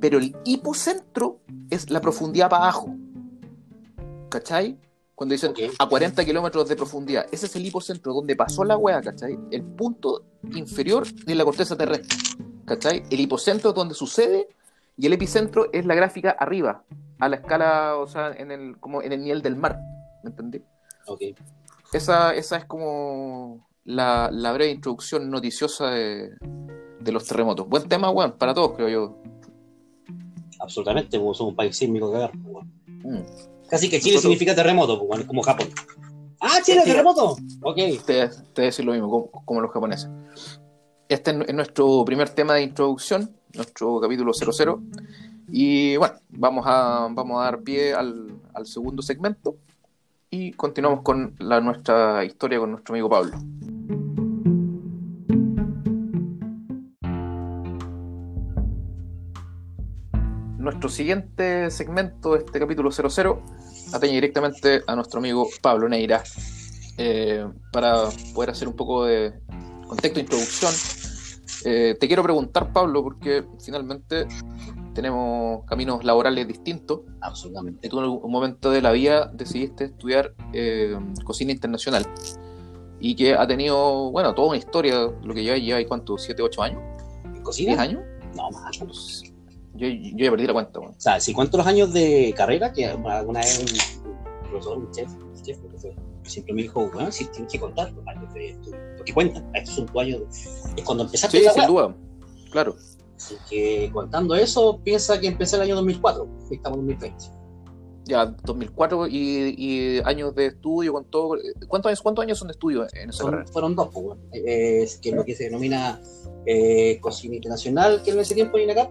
[0.00, 2.94] Pero el hipocentro es la profundidad para abajo,
[4.28, 4.76] ¿cachai?
[5.14, 5.58] Cuando dicen Ok.
[5.78, 9.38] a 40 kilómetros de profundidad, ese es el hipocentro donde pasó la weá, ¿cachai?
[9.50, 12.16] El punto inferior de la corteza terrestre,
[12.64, 13.04] ¿cachai?
[13.10, 14.48] El hipocentro es donde sucede
[14.96, 16.82] y el epicentro es la gráfica arriba,
[17.20, 19.78] a la escala, o sea, en el, como en el nivel del mar,
[20.24, 20.62] ¿me entendí?
[21.06, 21.20] Ok.
[21.94, 26.30] Esa, esa es como la, la breve introducción noticiosa de,
[27.00, 27.68] de los terremotos.
[27.68, 29.18] Buen tema, weón, para todos, creo yo.
[30.60, 32.30] Absolutamente, somos un país sísmico que ver.
[32.44, 32.72] weón.
[33.04, 33.22] Mm.
[33.68, 35.68] Casi que Chile Nosotros- significa terremoto, pues, como Japón.
[36.40, 37.36] ¡Ah, Chile, terremoto!
[37.62, 37.76] Ok.
[37.76, 40.10] Te, te voy a decir lo mismo, como, como los japoneses.
[41.08, 44.82] Este es, es nuestro primer tema de introducción, nuestro capítulo 00.
[45.48, 49.56] Y bueno, vamos a, vamos a dar pie al, al segundo segmento
[50.34, 53.38] y continuamos con nuestra historia con nuestro amigo Pablo.
[60.58, 63.42] Nuestro siguiente segmento de este capítulo 00
[63.92, 66.24] atañe directamente a nuestro amigo Pablo Neira.
[66.98, 69.34] Eh, para poder hacer un poco de
[69.86, 70.72] contexto de introducción,
[71.64, 74.26] eh, te quiero preguntar, Pablo, porque finalmente
[74.94, 77.88] tenemos caminos laborales distintos Absolutamente.
[77.88, 82.06] tú en algún momento de la vida decidiste estudiar eh, cocina internacional
[83.00, 86.14] y que ha tenido, bueno, toda una historia, lo que lleva, lleva ¿cuánto?
[86.14, 86.82] ¿7, 8 años?
[87.24, 87.82] ¿10 ¿Cocina?
[87.82, 88.00] años?
[88.34, 88.80] No, más.
[88.80, 88.86] O
[89.74, 90.94] Yo, yo ya perdí la cuenta, bueno.
[90.98, 95.42] sea, si cuento los años de carrera, que alguna vez un profesor, un chef, un
[95.42, 95.94] chef, lo que
[96.30, 98.78] siempre me dijo, bueno, si tienes que contar los años de estudio.
[98.96, 100.22] Porque cuentan, estos son tus años.
[100.76, 101.94] Es cuando empezaste Sí, la sin duda,
[102.50, 102.74] claro.
[103.16, 106.28] Así que contando eso, piensa que empecé el año 2004.
[106.50, 107.24] y Estamos en 2020.
[108.06, 111.38] Ya, 2004 y, y años de estudio con todo.
[111.68, 113.50] ¿Cuántos años, cuántos años son de estudio en esa Son- carrera?
[113.50, 114.22] fueron dos, pues, bueno.
[114.32, 116.00] Eh, es que es lo que se denomina
[116.44, 118.90] eh, cocina internacional, que en ese tiempo en acá,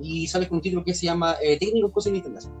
[0.00, 2.58] y sale con un título que se llama eh, técnico en cocina internacional.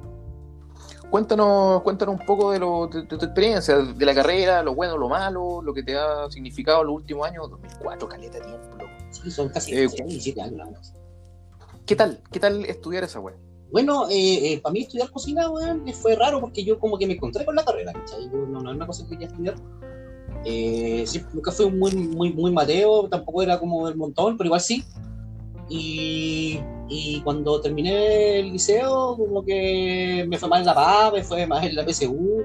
[1.10, 4.96] Cuéntanos, cuéntanos un poco de, lo, de, de tu experiencia, de la carrera, lo bueno,
[4.96, 7.50] lo malo, lo que te ha significado los últimos años.
[7.50, 8.90] 2004, caleta tiempo, loco.
[9.10, 10.70] Sí, son casi Eh, 17 años.
[10.70, 10.94] más.
[11.86, 12.20] ¿Qué tal?
[12.30, 13.36] ¿Qué tal estudiar esa wea?
[13.72, 17.06] Bueno, eh, eh, para mí estudiar cocina, weón, eh, fue raro porque yo como que
[17.06, 18.24] me encontré con la carrera, ¿cachai?
[18.30, 19.54] Yo no, no era una cosa que quería estudiar.
[20.44, 24.60] Eh, siempre- nunca fui muy, muy, muy mateo, tampoco era como del montón, pero igual
[24.60, 24.84] sí.
[25.68, 31.22] Y, y cuando terminé el liceo, como que me fue mal en la PA, me
[31.22, 32.44] fue mal en la PSU,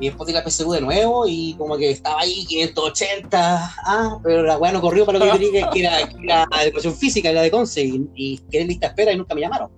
[0.00, 4.42] y después de la PSU de nuevo, y como que estaba ahí 580, ah, pero
[4.42, 7.30] la weá no corrió para lo que yo quería, que era, que era educación física,
[7.30, 9.70] era de Conce, y, y quedé en lista de espera y nunca me llamaron.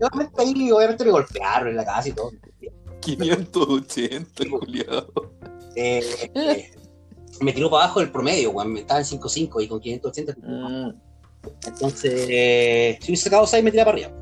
[0.00, 2.30] Y obviamente ahí, obviamente me golpearon en la casa y todo.
[3.00, 5.12] 580, culiado.
[5.74, 6.02] Eh,
[6.34, 6.70] eh,
[7.40, 10.34] me tiró para abajo el promedio, weón, me estaba en 5.5 y con 580.
[10.42, 10.92] Mm,
[11.66, 14.20] Entonces, eh, si hubiese sacado 6, me tiraba para arriba.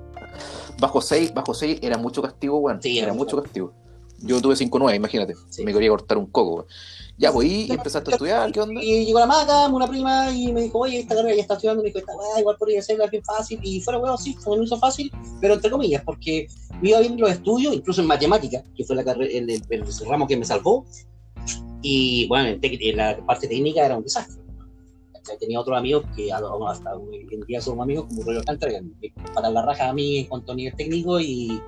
[0.78, 2.80] bajo 6, bajo 6 era mucho castigo, weón.
[2.82, 3.42] Sí, era era mucho mucho.
[3.42, 3.74] castigo.
[4.22, 5.34] Yo tuve 5-9, imagínate.
[5.50, 5.64] Sí.
[5.64, 6.66] Me quería cortar un coco.
[7.18, 8.82] Ya, pues y empezaste a estudiar, ¿qué onda?
[8.82, 11.82] Y llegó la maca, una prima, y me dijo, oye, esta carrera ya está estudiando,
[11.82, 14.62] me dijo, esta weá igual podría ser bien fácil, y fuera weón, sí, se me
[14.62, 16.46] hizo fácil, pero entre comillas, porque
[16.82, 19.62] me iba bien en los estudios, incluso en matemática, que fue la carrera, el, el-
[19.70, 20.84] el ramo que me salvó,
[21.80, 24.42] y bueno, en, la parte técnica era un desastre.
[25.40, 29.50] Tenía otros amigos que hasta hoy en día son amigos, como Rollo Alcántara, que me
[29.50, 31.60] la raja a mí en cuanto a nivel técnico, y,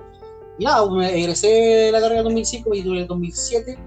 [0.59, 3.77] y nada, me egresé de la carrera en 2005 y duré el 2007,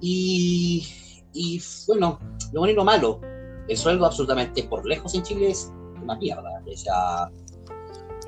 [0.00, 0.86] y,
[1.32, 2.18] y bueno,
[2.52, 3.20] lo bueno y lo malo,
[3.68, 6.62] el sueldo absolutamente por lejos en Chile es una mierda.
[6.64, 7.30] O sea,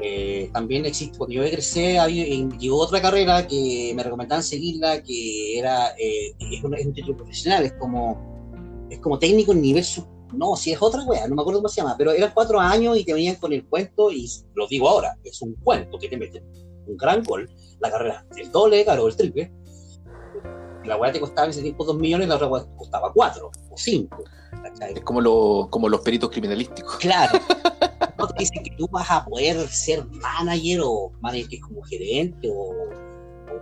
[0.00, 5.02] eh, también existe, cuando yo egresé, había, eh, llegó otra carrera que me recomendaban seguirla,
[5.02, 9.60] que era, eh, es, un, es un título profesional, es como, es como técnico en
[9.62, 12.32] nivel sub- no, si es otra wea, no me acuerdo cómo se llama, pero eran
[12.34, 15.98] cuatro años y te venían con el cuento, y lo digo ahora, es un cuento
[15.98, 16.44] que te meten,
[16.88, 17.48] un gran gol,
[17.80, 19.52] la carrera, el doble, claro, el triple,
[20.84, 23.76] la weá te costaba en ese tiempo dos millones, la otra weá costaba cuatro o
[23.76, 24.24] cinco.
[24.62, 24.94] ¿cachai?
[24.94, 26.96] Es como, lo- como los peritos criminalísticos.
[26.96, 27.38] Claro.
[28.18, 31.82] No te dicen que tú vas a poder ser manager o manager que es como
[31.82, 32.74] gerente o,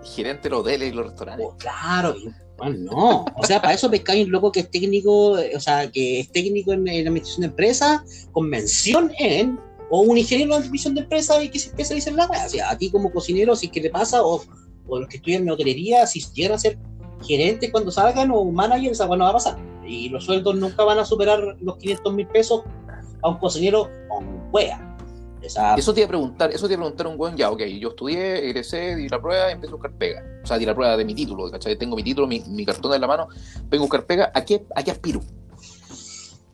[0.03, 1.47] Gerente de los hoteles y los restaurantes.
[1.47, 2.15] o claro,
[2.57, 3.25] bueno, no.
[3.37, 6.33] O sea, para eso pescáis un loco que es técnico, eh, o sea, que es
[6.33, 9.61] técnico en, en administración de empresas, con mención en
[9.91, 12.71] o un ingeniero en división de empresa y que se especializa en la O sea,
[12.71, 14.43] a ti como cocinero, si es que te pasa, o,
[14.87, 16.79] o los que estudian en hotelería, si llegan a ser
[17.23, 19.57] gerentes cuando salgan o managers, esa no va a pasar.
[19.87, 22.63] Y los sueldos nunca van a superar los 500 mil pesos
[23.23, 24.83] a un cocinero con wea.
[25.77, 27.91] Eso te iba a preguntar, eso te iba a preguntar un buen ya, ok, yo
[27.91, 30.25] estudié, egresé, di la prueba y empecé a buscar pega.
[30.43, 31.77] O sea, di la prueba de mi título, ¿cachai?
[31.77, 33.29] Tengo mi título, mi, mi cartón en la mano,
[33.69, 35.21] vengo a buscar pega, ¿a qué, a qué aspiro?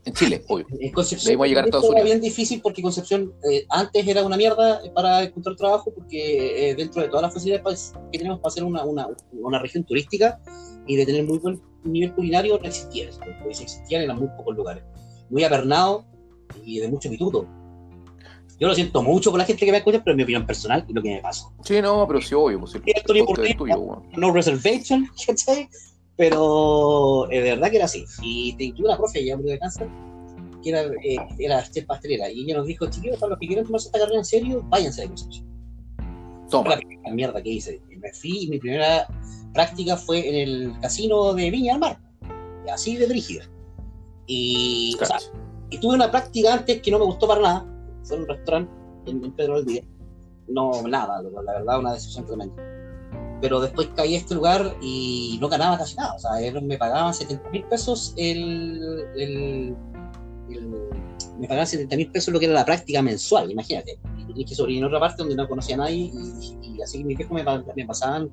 [0.04, 0.66] En Chile, obvio.
[0.80, 2.00] En Concepción a llegar a Estados Unidos.
[2.00, 6.74] Era bien difícil porque Concepción eh, antes era una mierda para encontrar trabajo porque eh,
[6.74, 10.40] dentro de todas las facilidades que tenemos para ser una, una, una, región turística
[10.88, 13.10] y de tener muy buen nivel culinario no existía.
[13.40, 14.82] Porque si existían eran muy pocos lugares.
[15.30, 16.04] Muy apernado
[16.64, 17.46] y de mucho pituto.
[18.58, 20.84] Yo lo siento mucho por la gente que me escucha, pero en mi opinión personal
[20.88, 21.52] y lo que me pasó.
[21.64, 22.60] Sí, no, pero sí, obvio.
[22.60, 25.68] Pues, el tuyo, No reservation, ¿cachai?
[26.16, 28.04] Pero eh, de verdad que era así.
[28.22, 29.88] Y tuve una profe ya de cáncer,
[30.62, 33.64] que era, eh, era chef pastelera, y ella nos dijo, chiquillos, para los que quieran
[33.64, 35.46] tomarse esta carrera en serio, váyanse de Concepción.
[36.50, 36.76] Toma.
[37.04, 37.80] La mierda que hice.
[37.88, 39.06] Me fui y mi primera
[39.54, 42.00] práctica fue en el casino de Viña al Mar.
[42.70, 43.44] Así de brígida.
[44.26, 45.18] Y, o sea,
[45.70, 47.66] y tuve una práctica antes que no me gustó para nada.
[48.04, 48.72] Fue en un restaurante
[49.06, 49.82] en, Pedro del Día.
[50.48, 52.71] No, nada, la verdad, una decisión tremenda
[53.42, 56.14] pero después caí a este lugar y no ganaba casi nada.
[56.14, 56.30] O sea,
[56.62, 59.76] me pagaban 70 mil pesos el, el,
[61.40, 63.98] me pagaban 70 mil pesos lo que era la práctica mensual, imagínate.
[64.34, 66.10] Y que sobrevivir en otra parte donde no conocía a nadie
[66.62, 67.44] y, así que mis viejos me,
[67.76, 68.30] me, pasaban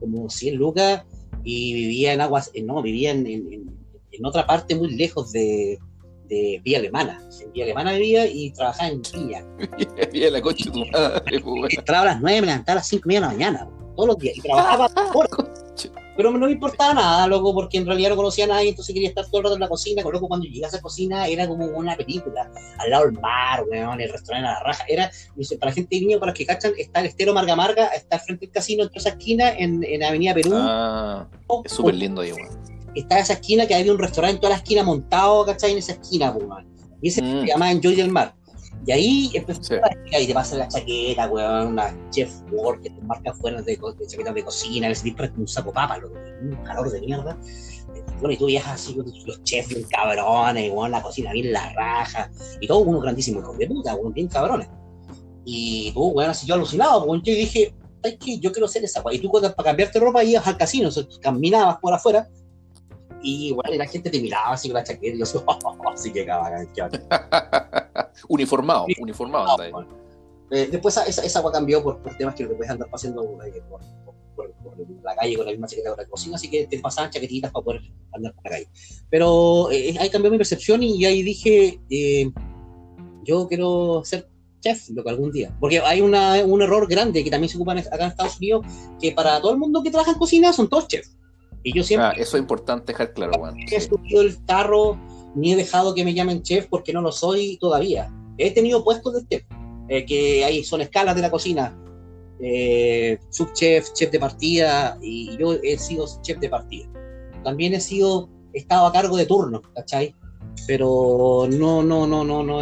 [0.00, 1.04] como 100 lucas
[1.44, 5.78] y vivía en aguas, no, vivía en, en, otra parte muy lejos de,
[6.24, 7.22] de Vía Alemana.
[7.40, 9.46] En Vía Alemana vivía y trabajaba en Villa.
[10.12, 13.08] Vía la coche tu madre, Entraba a las 9, me levantaba a las 5 y
[13.08, 14.88] media de la mañana todos los días y trabajaba
[16.16, 19.10] Pero no me importaba nada, loco, porque en realidad no conocía a nadie, entonces quería
[19.10, 20.02] estar todo el rato en la cocina.
[20.02, 24.00] Loco, cuando llegué a esa cocina era como una película, al lado del mar, weón,
[24.00, 24.84] el restaurante a la raja.
[24.88, 25.12] Era,
[25.60, 28.18] para la gente de Viña, para los que cachan, está el estero Marga Marga, está
[28.18, 30.50] frente al casino, en esa esquina, en, en Avenida Perú.
[30.54, 31.28] Ah,
[31.64, 32.48] es súper lindo ahí, weón.
[32.96, 35.70] Está esa esquina que había un restaurante en toda la esquina montado, ¿cachai?
[35.70, 36.66] En esa esquina, weón.
[37.00, 37.42] Y ese mm.
[37.42, 38.34] se llama Enjoy del Mar.
[38.86, 43.00] Y ahí empezó a y te pasa la chaqueta, weón, una chef work que te
[43.02, 46.90] marca fuera de, de chaquetas de cocina, el para un saco papa, lo, un calor
[46.90, 47.36] de mierda.
[48.20, 51.72] Bueno, y tú viajas así con los chefs bien cabrones, weón, la cocina bien la
[51.74, 54.68] raja, y todo unos grandísimos hijos de puta, weón, bien cabrones.
[55.44, 59.02] Y tú, weón, así yo alucinado, weón, yo dije, ay, que yo quiero ser esa,
[59.02, 59.16] weón.
[59.16, 62.28] Y tú para cambiarte ropa ibas al casino, o caminabas por afuera,
[63.22, 65.24] y bueno, la gente te miraba así con la chaqueta y yo
[65.92, 66.68] así que cabrón,
[68.28, 69.56] Uniformado, uniformado.
[70.50, 73.22] Eh, después esa, esa, agua cambió por, por, temas que no te puedes andar pasando
[73.44, 73.82] eh, por,
[74.34, 74.54] por,
[75.02, 77.64] la calle con la misma chaqueta de la cocina, así que te pasaban chaquetitas para
[77.64, 78.68] poder andar por la calle.
[79.10, 81.80] Pero eh, ahí cambió mi percepción y ahí dije,
[83.24, 84.26] yo quiero ser
[84.60, 85.54] chef lo que algún día.
[85.60, 88.66] Porque hay una, un error grande que también se ocupa acá en Estados Unidos,
[89.00, 91.16] que para todo el mundo que trabaja en cocina son todos chefs.
[91.62, 92.08] Y yo siempre...
[92.08, 93.56] Ah, eso es importante dejar claro, bueno.
[93.70, 94.98] He subido el carro,
[95.34, 98.12] ni he dejado que me llamen chef porque no lo soy todavía.
[98.36, 99.44] He tenido puestos de chef,
[99.88, 101.76] eh, que ahí son escalas de la cocina.
[102.40, 106.88] Eh, subchef, chef de partida, y yo he sido chef de partida.
[107.42, 110.14] También he sido, estado a cargo de turno, ¿cachai?
[110.66, 112.60] Pero no, no, no, no, no.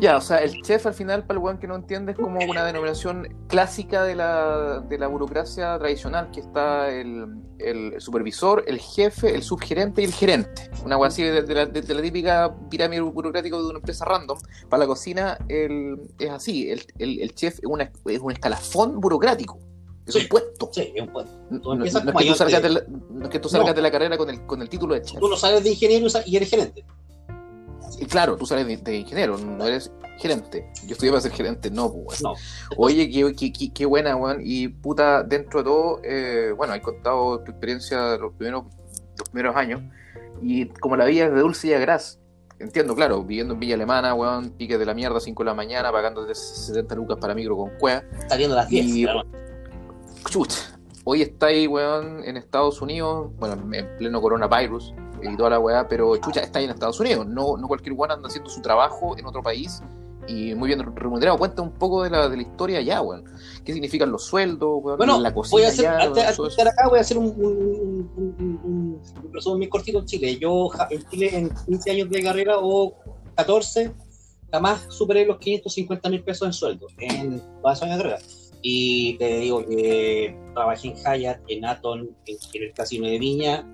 [0.00, 2.38] Ya, o sea, el chef al final, para el weón que no entiende, es como
[2.40, 7.26] una denominación clásica de la, de la burocracia tradicional, que está el,
[7.58, 10.70] el supervisor, el jefe, el subgerente y el gerente.
[10.84, 14.38] Una weón así de, la, típica pirámide burocrática de una empresa random.
[14.68, 17.58] Para la cocina el, es así, el, el, chef
[18.06, 19.58] es un escalafón burocrático.
[20.06, 20.70] Es un puesto.
[20.72, 21.32] Sí, es un puesto.
[21.50, 24.30] no, es que tú salgas, de la, no que tú salgas de la carrera con
[24.30, 25.18] el, con el título de chef.
[25.18, 26.84] Tú no sales de ingeniero y eres gerente.
[27.98, 30.70] Y claro, tú sales de, ingeniero, no eres gerente.
[30.86, 32.22] Yo estudié para ser gerente, no, pues.
[32.22, 32.34] No.
[32.76, 34.40] Oye, qué, qué, qué, buena, weón.
[34.44, 38.64] Y puta, dentro de todo, eh, bueno, hay contado tu experiencia de los primeros,
[39.18, 39.82] los primeros años.
[40.42, 42.20] Y como la vida es de dulce y a gras,
[42.58, 45.90] entiendo, claro, viviendo en Villa Alemana, weón, pique de la mierda, 5 de la mañana,
[45.90, 48.04] pagando de 70 lucas para micro con cueva.
[48.28, 49.06] Saliendo a las 10, y,
[50.30, 55.88] chucha, hoy estáis, weón, en Estados Unidos, bueno, en pleno coronavirus y toda la weá,
[55.88, 59.26] pero chucha, está en Estados Unidos, no, no cualquier weón anda haciendo su trabajo en
[59.26, 59.82] otro país
[60.28, 61.38] y muy bien remunerado.
[61.38, 63.24] Cuenta un poco de la, de la historia allá, weón.
[63.64, 64.98] ¿Qué significan los sueldos, weón?
[64.98, 68.10] Bueno, la cocina voy a hacer, antes, de estar acá, voy a hacer un, un,
[68.16, 70.38] un, un, resumen muy cortito en Chile.
[70.38, 72.94] Yo en Chile, en 15 años de carrera o
[73.36, 73.92] 14,
[74.50, 78.18] jamás superé los 550 mil pesos en sueldo en toda esa carrera.
[78.68, 83.64] Y te digo que trabajé en Hyatt, en Aton, en, el casino de Viña,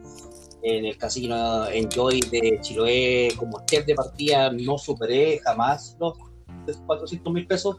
[0.63, 6.19] en el casino Enjoy de Chiloé, como chef de partida, no superé jamás los
[6.87, 7.79] 400 mil pesos.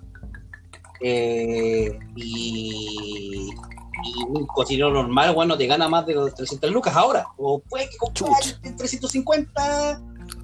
[1.02, 3.52] Eh, y,
[4.06, 7.28] y un cocinero normal, bueno, te gana más de 300 lucas ahora.
[7.38, 10.02] O puede que comprar en 350,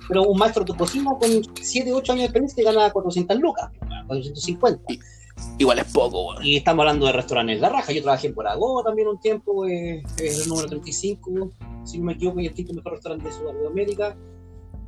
[0.07, 3.71] pero un maestro de cocina con 7, 8 años de experiencia te gana 400 lucas,
[4.05, 5.18] 450.
[5.57, 7.91] Igual es poco, Y estamos hablando de restaurantes La Raja.
[7.91, 11.51] Yo trabajé en Paraguay también un tiempo, eh, es el número 35,
[11.83, 14.15] si no me equivoco, y el quinto mejor restaurante de Sudamérica.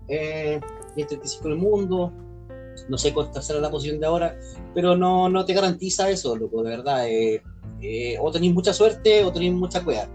[0.08, 0.60] Eh,
[0.96, 2.14] y el 35 en el mundo.
[2.90, 4.38] No sé cuál será la posición de ahora,
[4.74, 7.08] pero no, no te garantiza eso, loco, de verdad.
[7.08, 7.42] Eh,
[7.82, 10.08] eh, o tenéis mucha suerte o tenéis mucha cueva.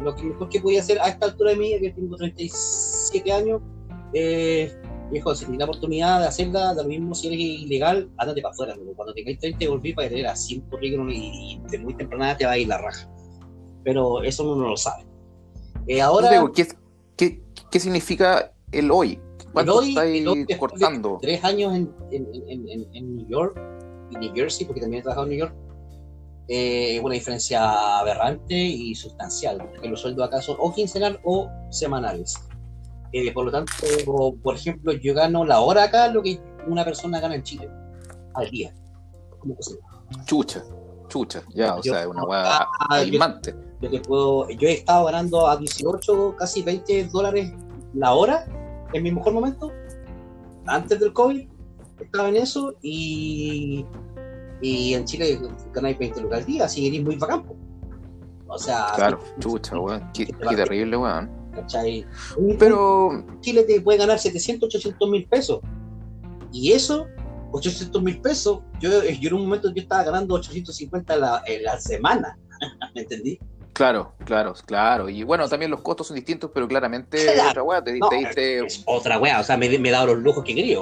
[0.00, 3.62] Lo que mejor que podía hacer a esta altura de vida, que tengo 37 años,
[4.14, 4.72] eh,
[5.12, 8.52] viejo, si tienes la oportunidad de hacerla, de lo mismo si eres ilegal, ándate para
[8.52, 8.74] afuera.
[8.76, 8.94] Loco.
[8.96, 12.44] Cuando tengáis 30 volví para tener así un currículum y, y de muy temprana te
[12.44, 13.08] va a ir la raja.
[13.84, 15.04] Pero eso uno no lo sabe.
[15.86, 16.68] Eh, ahora, Digo, ¿qué,
[17.16, 19.18] qué, ¿Qué significa el hoy?
[19.52, 21.18] ¿Cuánto hoy, estáis hoy, después de cortando?
[21.20, 23.58] Tres años en, en, en, en, en New York
[24.10, 25.54] y New Jersey, porque también he trabajado en New York.
[26.48, 32.34] Eh, una diferencia aberrante y sustancial, porque los sueldos acá son o quincenal o semanales.
[33.12, 33.72] Eh, por lo tanto,
[34.42, 37.68] por ejemplo, yo gano la hora acá lo que una persona gana en Chile
[38.34, 38.74] al día.
[39.38, 39.80] Como cocina.
[40.24, 40.62] Chucha,
[41.08, 42.32] chucha, ya, o Yo- sea, es una yo-
[42.88, 43.54] alarmante.
[43.80, 47.52] Yo, te puedo, yo he estado ganando a 18, casi 20 dólares
[47.94, 48.46] la hora
[48.92, 49.70] en mi mejor momento,
[50.66, 51.48] antes del COVID,
[52.00, 53.84] estaba en eso y,
[54.62, 55.40] y en Chile
[55.72, 57.44] ganáis 20 lucas al día, así eres muy bacán.
[58.46, 60.10] O sea, Claro, chucha, weón.
[60.14, 61.28] Qué, qué terrible, weón.
[62.58, 65.60] Pero, Chile te puede ganar 700, 800 mil pesos.
[66.52, 67.06] Y eso,
[67.52, 71.80] 800 mil pesos, yo, yo en un momento yo estaba ganando 850 la, en la
[71.80, 72.38] semana.
[72.94, 73.38] ¿Me entendí?
[73.72, 75.08] claro, claro, claro.
[75.08, 77.50] Y bueno, también los costos son distintos, pero claramente Claro.
[77.50, 77.82] otra weá.
[77.84, 80.54] Te, No, te Es otra wea, o sea, me, me he dado los lujos que
[80.54, 80.78] quería.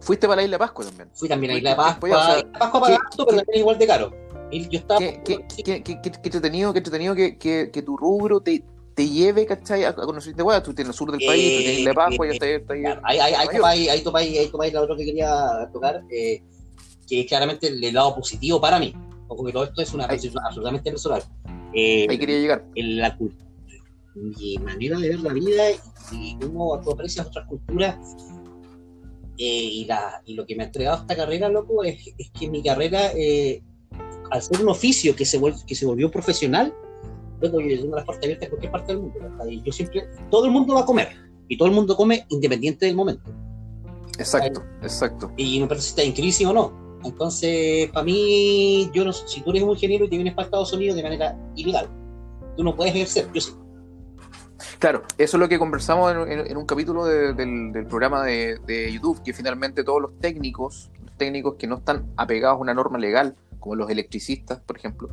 [0.00, 1.08] fuiste para la isla Pascua también.
[1.14, 2.08] Fui también a Fuiste Isla Pascua.
[2.08, 4.12] o sea, Pascua ¿qué- barato, pero también igual de caro.
[4.50, 5.00] Y yo estaba.
[5.00, 8.62] Qué, qué, qué, qué, qué- qué entretenido, qué entretenido que, que, que tu rubro te,
[8.94, 9.84] te lleve, ¿cachai?
[9.84, 10.62] A, a conocer de weá.
[10.62, 12.52] Tú tienes el sur del país, tú tienes Isla de Pascua, Eh, y está ahí,
[12.52, 12.84] está ahí.
[13.02, 13.48] Ahí, ahí,
[14.02, 16.42] topáis, ahí, topáis la otra que quería tocar, eh,
[17.08, 18.94] que es claramente el lado positivo para mí.
[19.28, 21.22] Ojo que todo esto es una percepción absolutamente personal.
[21.72, 22.64] Eh, Ahí quería llegar.
[22.74, 23.18] en la
[24.14, 25.70] mi manera de ver la vida
[26.12, 27.96] y cómo tú aprecias otras culturas
[29.36, 32.48] eh, y, la, y lo que me ha entregado esta carrera, loco, es, es que
[32.48, 33.60] mi carrera, eh,
[34.30, 36.72] al ser un oficio que se, que se volvió profesional,
[37.44, 39.18] loco, yo tengo las puertas abiertas en cualquier parte del mundo.
[39.20, 39.46] ¿verdad?
[39.46, 41.08] Y yo siempre, todo el mundo va a comer
[41.48, 43.30] y todo el mundo come independiente del momento.
[44.18, 45.32] Exacto, exacto.
[45.36, 46.84] Y no importa si estás en crisis o no.
[47.04, 50.72] Entonces, para mí, yo no, si tú eres un ingeniero y te vienes para Estados
[50.72, 51.88] Unidos de manera ilegal,
[52.56, 53.28] tú no puedes ejercer.
[53.34, 53.52] Yo sí.
[54.78, 58.24] Claro, eso es lo que conversamos en, en- en un capítulo de- del, del programa
[58.24, 62.60] de, de YouTube, que finalmente todos los técnicos, los técnicos que no están apegados a
[62.60, 65.08] una norma legal, como los electricistas, por ejemplo,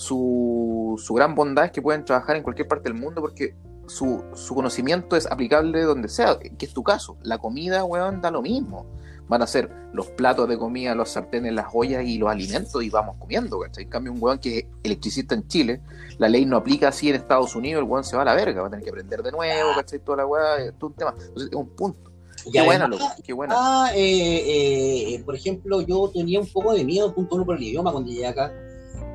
[0.00, 3.54] su, su gran bondad es que pueden trabajar en cualquier parte del mundo porque
[3.86, 7.18] su, su conocimiento es aplicable donde sea, que es tu caso.
[7.22, 8.86] La comida, weón, da lo mismo.
[9.28, 12.88] Van a ser los platos de comida, los sartenes, las ollas y los alimentos y
[12.88, 13.84] vamos comiendo, ¿cachai?
[13.84, 15.82] En cambio, un weón que es electricista en Chile,
[16.16, 18.62] la ley no aplica así en Estados Unidos, el weón se va a la verga,
[18.62, 19.98] va a tener que aprender de nuevo, ¿cachai?
[19.98, 21.14] Toda la weá, todo un tema.
[21.18, 22.10] Entonces, es un punto.
[22.46, 23.54] Y Qué buena, además, loco, qué buena.
[23.54, 27.62] Ah, eh, eh, por ejemplo, yo tenía un poco de miedo, punto uno, por el
[27.62, 28.50] idioma cuando llegué acá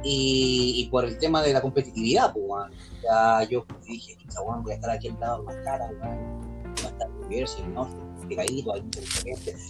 [0.08, 2.72] y, por el tema de la competitividad, pues.
[3.04, 6.42] Ya yo dije, "Chucha, weón, voy a estar aquí al lado más cara, weón.
[6.76, 7.90] Voy a estar en University, ¿no?
[8.28, 8.84] Pegadito, ahí.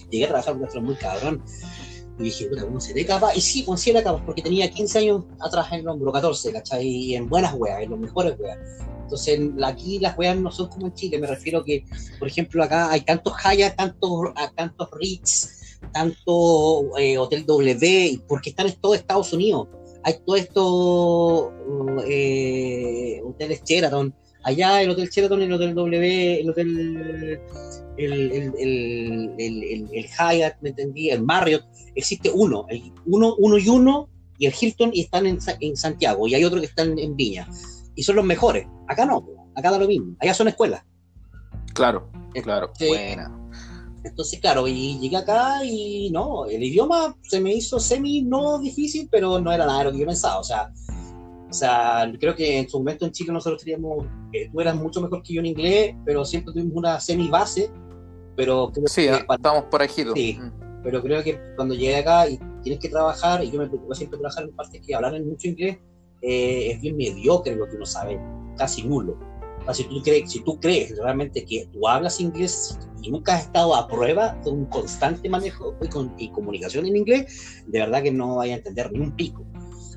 [0.10, 1.44] Llegué a trabajar con un muy cabrón.
[2.18, 3.36] Y dije, puta, ¿cómo seré capaz?
[3.36, 6.54] Y sí, pues sí era capaz, porque tenía 15 años atrás en el hombro, 14,
[6.54, 6.88] ¿cachai?
[6.88, 8.58] Y en buenas weas, en los mejores weas.
[9.04, 11.86] Entonces, aquí las weas no son como en Chile, me refiero que,
[12.18, 18.68] por ejemplo, acá hay tantos Hyatt, tantos, tantos Ritz, tanto eh, Hotel W, porque están
[18.68, 19.68] en todo Estados Unidos.
[20.06, 21.54] Hay todo esto,
[22.08, 24.14] eh, hoteles Sheraton.
[24.44, 27.40] Allá el Hotel Sheraton, el Hotel W, el Hotel,
[27.98, 31.10] el, el, el, el, Hyatt, ¿me entendí?
[31.10, 31.66] El Marriott.
[31.96, 36.28] Existe uno, el uno, uno y uno, y el Hilton, y están en, en Santiago,
[36.28, 37.50] y hay otro que están en Viña.
[37.96, 38.68] Y son los mejores.
[38.88, 40.16] Acá no, acá da lo mismo.
[40.20, 40.84] Allá son escuelas.
[41.74, 42.12] Claro,
[42.44, 42.88] claro, Sí.
[42.90, 43.45] buena.
[44.06, 49.08] Entonces, claro, y llegué acá y no, el idioma se me hizo semi no difícil,
[49.12, 50.40] pero no era nada de lo que yo pensaba.
[50.40, 50.72] O sea,
[51.50, 55.02] o sea, creo que en su momento en Chile nosotros teníamos, eh, tú eras mucho
[55.02, 57.72] mejor que yo en inglés, pero siempre tuvimos una semi base,
[58.36, 60.04] pero creo Sí, que ah, para- estamos por aquí.
[60.14, 60.40] Sí.
[60.84, 64.20] pero creo que cuando llegué acá y tienes que trabajar, y yo me preocupo siempre
[64.20, 65.80] trabajar en partes que hablaran mucho inglés,
[66.22, 68.20] eh, es bien mediocre lo que uno sabe,
[68.56, 69.18] casi nulo.
[69.74, 73.76] Si, tú crees, si tú crees realmente que tú hablas inglés y nunca has estado
[73.76, 75.76] a prueba de un constante manejo
[76.18, 79.46] y, comunicación en inglés, de verdad que no vaya a entender ni un pico.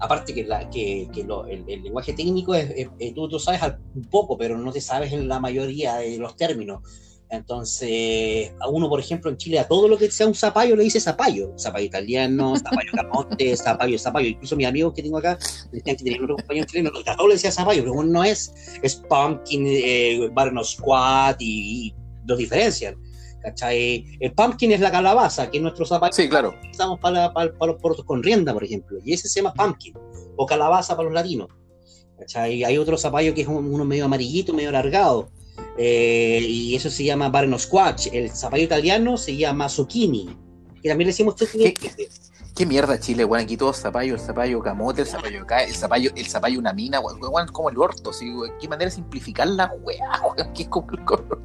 [0.01, 2.73] Aparte que, la, que, que el, lenguaje técnico es,
[3.15, 3.61] tú, tú sabes
[3.95, 6.83] un poco, pero no te sabes en la mayoría de los términos.
[7.31, 10.85] Entonces, a uno, por ejemplo, en Chile, a todo lo que sea un zapallo le
[10.85, 11.53] dice zapallo.
[11.59, 14.29] Zapallo italiano, zapallo camote, zapallo, zapallo.
[14.29, 15.39] Incluso mis amigos que tengo acá,
[15.71, 18.81] decían que tenían otro compañero chileno, a todos le decía zapallo, pero uno no es,
[18.83, 21.95] es pumpkin, eh, barno squat y,
[22.27, 22.97] los diferencian.
[23.43, 24.05] ¿Cachai?
[24.21, 26.13] El pumpkin es la calabaza, que es nuestro zapallo.
[26.13, 26.55] Sí, claro.
[26.71, 28.99] Usamos para, para, para, los portos con rienda, por ejemplo.
[29.05, 29.95] Y ese se llama pumpkin,
[30.37, 31.49] o calabaza para los latinos.
[32.19, 32.65] ¿Cachai?
[32.65, 35.31] Hay otro zapallo que es uno medio amarillito, medio alargado
[35.77, 38.09] eh, y eso se llama Barno Squash.
[38.13, 40.37] El zapallo italiano se llama zucchini.
[40.83, 41.75] Que también le decimos ¿Qué,
[42.55, 43.45] ¿Qué, mierda Chile, weón?
[43.45, 47.49] Aquí todo zapallo, el zapallo camote, el zapallo el zapallo, el zapallo una mina, weón,
[47.49, 50.53] como el orto, ¿sí, ¿Qué manera de simplificar la weá, weón?
[50.55, 51.41] ¿Qué es como el orto?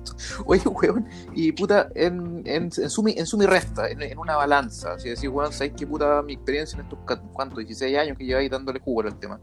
[0.46, 5.10] Oye, weón, y puta, en, en, en, sumi, en sumi resta, en, una balanza, así
[5.10, 7.00] decir, weón, ¿sabes qué puta mi experiencia en estos,
[7.32, 9.40] cuántos, 16 años que lleváis dándole jugo al tema?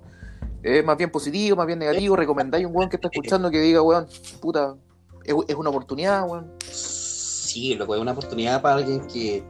[0.62, 2.16] ¿Es más bien positivo, más bien negativo?
[2.16, 4.06] ¿Recomendáis un weón que está escuchando que diga, weón,
[4.40, 4.76] puta,
[5.24, 6.52] es, una oportunidad, weón?
[6.70, 9.42] Sí, loco, es una oportunidad para alguien que.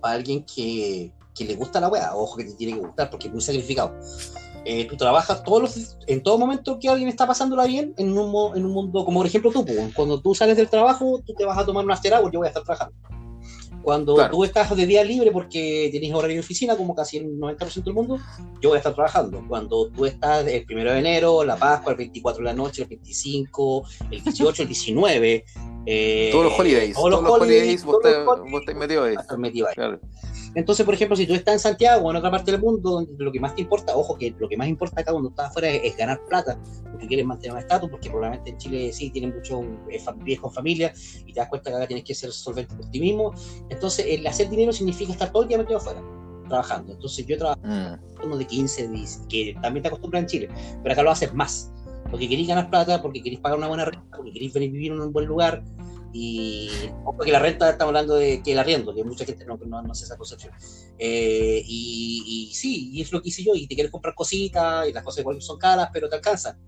[0.00, 2.14] Para alguien que, que le gusta la weá.
[2.14, 3.94] Ojo que te tiene que gustar porque es muy sacrificado.
[4.64, 8.56] Eh, tú trabajas todos los, en todo momento que alguien está pasándola bien en un,
[8.56, 9.64] en un mundo, como por ejemplo tú,
[9.96, 12.46] cuando tú sales del trabajo, tú te vas a tomar un after hour, yo voy
[12.46, 12.94] a estar trabajando.
[13.82, 17.84] Cuando tú estás de día libre porque tienes horario de oficina, como casi el 90%
[17.84, 18.18] del mundo,
[18.60, 19.42] yo voy a estar trabajando.
[19.48, 22.88] Cuando tú estás el primero de enero, la Pascua, el 24 de la noche, el
[22.88, 25.44] 25, el 18, el 19.
[25.86, 26.94] Eh, todos los holidays.
[26.94, 29.16] Todos los, holidays, vos, estás metido ahí.
[29.38, 29.74] Metido ahí.
[29.74, 30.00] Claro.
[30.54, 33.24] Entonces, por ejemplo, si tú estás en Santiago o en otra parte del mundo, donde
[33.24, 35.68] lo que más te importa, ojo, que lo que más importa acá cuando estás afuera
[35.70, 36.58] es, ganar plata,
[36.90, 39.62] porque quieres mantener un estatus, porque probablemente en Chile sí tienen mucho
[40.16, 40.92] viejos con familia
[41.26, 43.32] y te das cuenta que acá tienes que ser solvente por ti mismo.
[43.68, 46.02] Entonces, el hacer dinero significa estar todo el día metido afuera
[46.48, 46.92] trabajando.
[46.92, 48.24] Entonces, yo trabajo mm.
[48.24, 50.48] uno de 15, 10, que también te acostumbras en Chile,
[50.82, 51.72] pero acá lo haces más.
[52.10, 55.00] Porque queréis ganar plata, porque queréis pagar una buena renta, porque queréis venir vivir en
[55.00, 55.62] un buen lugar,
[56.12, 56.70] y
[57.04, 59.92] porque la renta estamos hablando de que el arriendo, que mucha gente no, no, no
[59.92, 60.52] hace esa concepción.
[60.98, 64.88] Eh, y, y, sí, y es lo que hice yo, y te quieres comprar cositas,
[64.88, 66.58] y las cosas igual son caras, pero te alcanzan.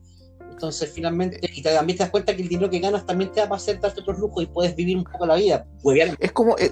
[0.53, 3.55] Entonces, finalmente, y también te das cuenta que el dinero que ganas también te va
[3.55, 5.66] a hacer darte otros lujos y puedes vivir un poco la vida.
[6.20, 6.70] Es como, eh,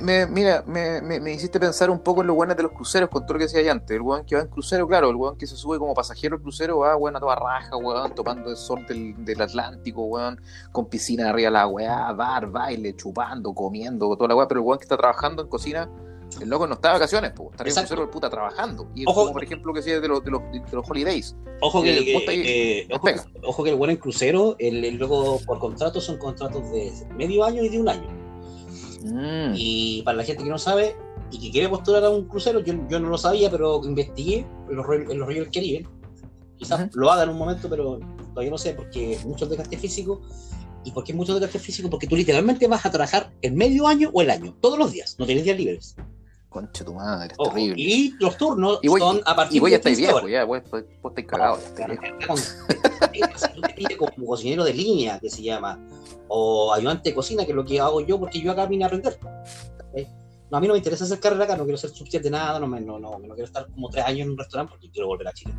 [0.00, 3.22] me, mira, me, me, hiciste pensar un poco en los buenos de los cruceros, con
[3.22, 3.96] todo lo que decía antes.
[3.96, 6.42] El weón que va en crucero, claro, el weón que se sube como pasajero al
[6.42, 10.86] crucero va, weón, a toda raja, weón, tomando el sol del, del Atlántico, weón, con
[10.86, 14.78] piscina arriba de la weá, bar, baile, chupando, comiendo, toda la weá, pero el weón
[14.78, 15.90] que está trabajando en cocina
[16.40, 18.88] el loco no está de vacaciones, pues, estaría un cero puta trabajando.
[18.94, 21.36] Y ojo, como por ejemplo que de los, de los, de los holidays.
[21.60, 22.88] Ojo que, eh,
[23.42, 27.44] ojo, que el buen en crucero, el, el, loco por contrato son contratos de medio
[27.44, 28.08] año y de un año.
[29.04, 29.54] Mm.
[29.56, 30.96] Y para la gente que no sabe
[31.30, 34.76] y que quiere postular a un crucero, yo, yo no lo sabía, pero investigué en
[34.76, 35.88] los, en los ríos del Caribe.
[36.56, 37.98] Quizás lo haga en un momento, pero
[38.30, 40.20] todavía no sé, porque muchos desgaste físico.
[40.84, 41.88] ¿Y por qué mucho desgaste físico?
[41.90, 45.16] Porque tú literalmente vas a trabajar el medio año o el año, todos los días,
[45.18, 45.96] no tienes días libres.
[46.52, 47.74] Concha tu madre, es terrible.
[47.78, 49.76] Y los turnos son a partir y voy de.
[49.76, 50.84] Y estar viejo, ya, vos, estáis
[53.74, 55.78] pides como cocinero de línea, que se llama,
[56.28, 58.88] o ayudante de cocina, que es lo que hago yo, porque yo acá vine a
[58.88, 59.18] aprender.
[60.50, 62.60] No, a mí no me interesa hacer carrera acá, no quiero ser subsidiante de nada,
[62.60, 65.28] no, no, no, no quiero estar como tres años en un restaurante porque quiero volver
[65.28, 65.54] a Chile.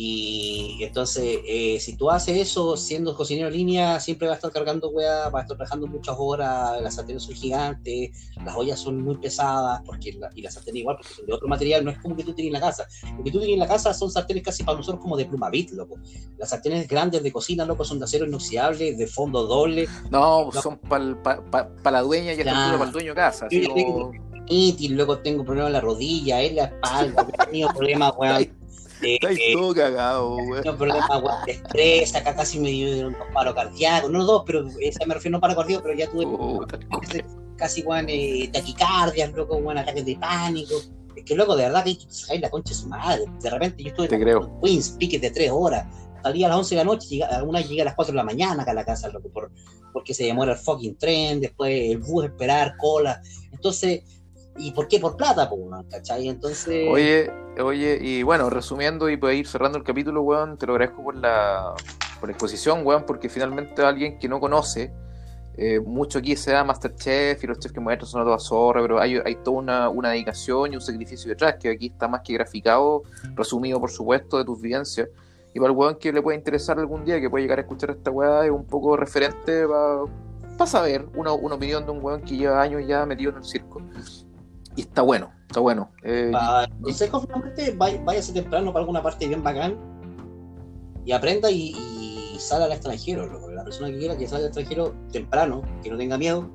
[0.00, 4.52] Y entonces, eh, si tú haces eso siendo cocinero en línea, siempre vas a estar
[4.52, 8.10] cargando weá, vas a estar trabajando muchas horas, las sartenes son gigantes,
[8.44, 11.84] las ollas son muy pesadas, porque y las sartenes igual, porque son de otro material,
[11.84, 12.86] no es como que tú tienes en la casa.
[13.16, 15.72] Lo que tú tienes en la casa son sartenes casi para nosotros como de plumavit,
[15.72, 15.96] loco.
[16.38, 19.88] Las sartenes grandes de cocina, loco, son de acero inoxidable, de fondo doble.
[20.12, 21.20] No, son para
[21.50, 23.48] pa, la dueña y para el dueño de casa.
[23.50, 28.57] Y luego tengo problemas en la rodilla, en la espalda, he tenido problemas, weón
[29.02, 30.62] Estáis eh, todo cagado, güey.
[30.64, 31.08] No, problema,
[31.46, 35.36] de estrés, acá casi me dio un paro cardíaco, no dos, pero esa me refiero
[35.36, 36.26] no paro cardíaco, pero ya tuve
[37.56, 40.74] casi, güey, eh, taquicardias, loco, güey, ataques de pánico.
[41.14, 41.98] Es que, loco, de verdad que
[42.30, 43.24] hay la concha de su madre.
[43.40, 45.86] De repente yo estuve en Queens, piques de tres horas.
[46.22, 48.24] Salía a las 11 de la noche, llega, alguna llega a las 4 de la
[48.24, 49.50] mañana acá a la casa, loco, por,
[49.92, 53.20] porque se demora el fucking tren, después el bus esperar, cola.
[53.52, 54.02] Entonces,
[54.58, 54.98] ¿Y por qué?
[54.98, 56.28] Por plata, pues, ¿cachai?
[56.28, 56.88] Entonces.
[56.90, 57.30] Oye,
[57.60, 61.16] oye, y bueno, resumiendo y para ir cerrando el capítulo, weón, te lo agradezco por
[61.16, 61.74] la,
[62.20, 64.92] por la exposición, weón, porque finalmente alguien que no conoce,
[65.60, 69.00] eh, mucho aquí se da Masterchef y los chefs que muestran son todas zorras, pero
[69.00, 72.34] hay, hay toda una, una, dedicación y un sacrificio detrás, que aquí está más que
[72.34, 73.02] graficado,
[73.34, 75.08] resumido, por supuesto, de tus vivencias.
[75.52, 77.90] Y para el weón que le puede interesar algún día, que puede llegar a escuchar
[77.90, 82.36] esta weá, es un poco referente para saber una, una opinión de un weón que
[82.36, 83.82] lleva años ya metido en el circo.
[84.78, 85.90] Y está bueno, está bueno.
[86.04, 86.68] Eh, Para
[87.20, 89.76] finalmente, váyase temprano para alguna parte bien bacán
[91.04, 93.26] y aprenda y, y salga al extranjero.
[93.26, 93.50] loco.
[93.50, 96.48] La persona que quiera que salga al extranjero temprano, que no tenga miedo,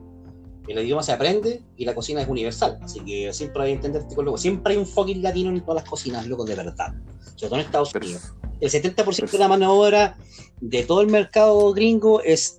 [0.69, 2.79] el idioma se aprende y la cocina es universal.
[2.81, 4.37] Así que siempre hay que entenderte con loco.
[4.37, 6.93] Siempre hay un fucking latino en todas las cocinas, loco, de verdad.
[7.35, 8.33] Sobre todo en Estados Unidos.
[8.61, 10.17] El 70% de la mano de obra
[10.61, 12.57] de todo el mercado gringo es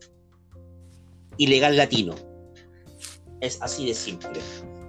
[1.39, 2.15] ilegal latino.
[3.41, 4.41] Es así de simple.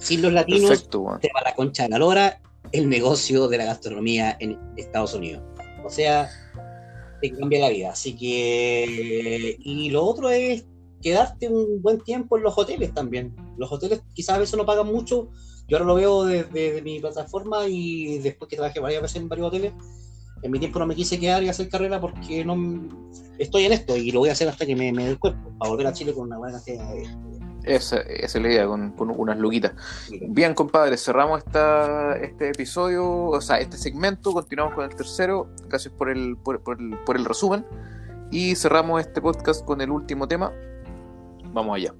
[0.05, 2.39] Sin los latinos, perfecto, te va la concha de la lora
[2.71, 5.43] el negocio de la gastronomía en Estados Unidos.
[5.83, 6.29] O sea,
[7.21, 7.91] te cambia la vida.
[7.91, 9.57] Así que.
[9.59, 10.65] Y lo otro es
[11.01, 13.35] quedarte un buen tiempo en los hoteles también.
[13.57, 15.29] Los hoteles quizás a veces no pagan mucho.
[15.67, 19.27] Yo ahora lo veo desde de mi plataforma y después que trabajé varias veces en
[19.27, 19.73] varios hoteles,
[20.43, 22.55] en mi tiempo no me quise quedar y hacer carrera porque no
[23.39, 25.51] estoy en esto y lo voy a hacer hasta que me, me dé el cuerpo,
[25.57, 27.44] para volver a Chile con una buena cantidad de...
[27.65, 29.73] Esa, esa es la idea, con, con unas luquitas.
[30.29, 35.91] Bien, compadre, cerramos esta, este episodio, o sea, este segmento, continuamos con el tercero, gracias
[35.91, 37.65] por el, por, por el, por el resumen,
[38.29, 40.51] y cerramos este podcast con el último tema.
[41.53, 41.93] Vamos allá.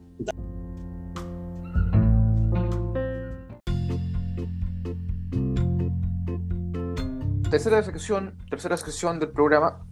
[7.49, 9.83] Tercera sección, tercera sección del programa.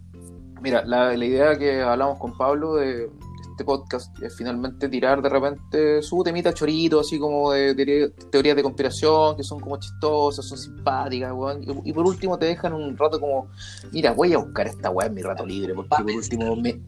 [0.60, 3.10] Mira, la, la idea que hablamos con Pablo de,
[3.54, 8.56] este podcast es finalmente tirar de repente su temita chorito, así como de, de teorías
[8.56, 11.62] de conspiración, que son como chistosas, son simpáticas, weón.
[11.62, 13.48] Y, y, por último te dejan un rato como,
[13.92, 16.82] mira, voy a buscar esta weá en mi rato libre, porque por último me...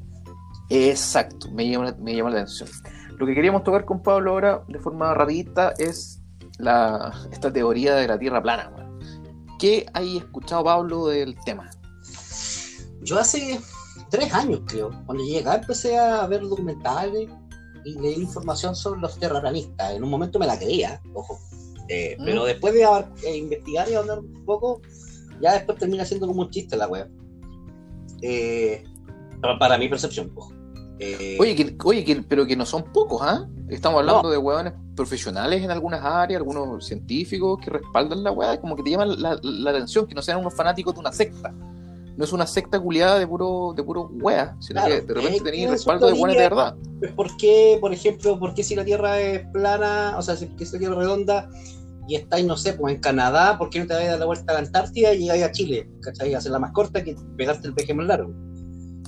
[0.69, 2.69] Exacto, me llama, me llama la atención.
[3.17, 6.21] Lo que queríamos tocar con Pablo ahora, de forma rapidita, es
[6.59, 8.99] la, esta teoría de la Tierra plana, weón.
[9.61, 11.71] ¿Qué hay escuchado, Pablo, del tema?
[13.03, 13.61] Yo hace
[14.11, 14.91] tres años, creo.
[15.07, 17.29] Cuando llegué acá empecé a ver documentales
[17.85, 19.93] y leer información sobre los terraplanistas.
[19.93, 21.39] En un momento me la creía, ojo.
[21.89, 22.25] Eh, mm.
[22.25, 24.81] Pero después de eh, investigar y hablar un poco,
[25.41, 27.09] ya después termina siendo como un chiste la web.
[28.23, 28.83] Eh,
[29.41, 30.53] para, para, mi percepción, ojo.
[31.39, 33.47] oye, que, oye que, pero que no son pocos, ¿ah?
[33.47, 33.75] ¿eh?
[33.75, 34.31] Estamos hablando no.
[34.31, 38.91] de hueones profesionales en algunas áreas, algunos científicos que respaldan la hueá, como que te
[38.91, 41.53] llaman la, la, atención, que no sean unos fanáticos de una secta
[42.17, 45.41] no es una secta culiada de puro de puro wea, sino claro, que de repente
[45.41, 46.77] tenéis respaldo de buenas de verdad.
[47.15, 50.73] ¿Por qué, por ejemplo, por qué si la Tierra es plana, o sea, si es
[50.73, 51.49] la Tierra redonda
[52.09, 54.27] y estáis, no sé, pues en Canadá, ¿por qué no te vais a dar la
[54.27, 55.91] vuelta a la Antártida y llegáis a Chile?
[56.01, 56.35] ¿Cachai?
[56.35, 58.33] Hacerla más corta que pegarte el peje más largo.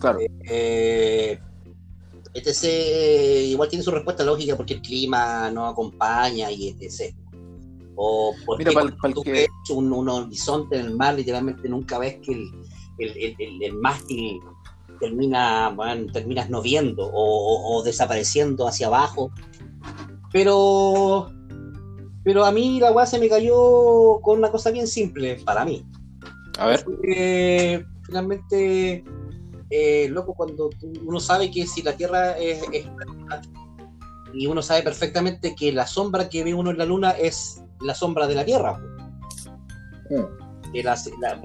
[0.00, 0.18] Claro.
[0.50, 1.38] Eh,
[2.34, 3.50] etc.
[3.50, 7.14] Igual tiene su respuesta lógica porque el clima no acompaña y etc.
[7.96, 9.32] O porque Mira, pa'l, pa'l tú que...
[9.32, 12.50] ves un, un horizonte en el mar, literalmente nunca ves que el,
[12.98, 14.40] el, el, el, el mástil
[14.98, 19.30] termina, bueno, terminas no viendo o, o, o, desapareciendo hacia abajo.
[20.32, 21.30] Pero,
[22.24, 25.84] pero a mí la weá se me cayó con una cosa bien simple, para mí.
[26.58, 26.84] A ver.
[27.04, 29.04] Eh, finalmente,
[29.70, 32.86] eh, loco, cuando tú, uno sabe que si la Tierra es, es
[34.34, 37.94] y uno sabe perfectamente que la sombra que ve uno en la Luna es la
[37.94, 38.78] sombra de la Tierra.
[40.10, 40.47] Mm.
[40.72, 40.96] De la,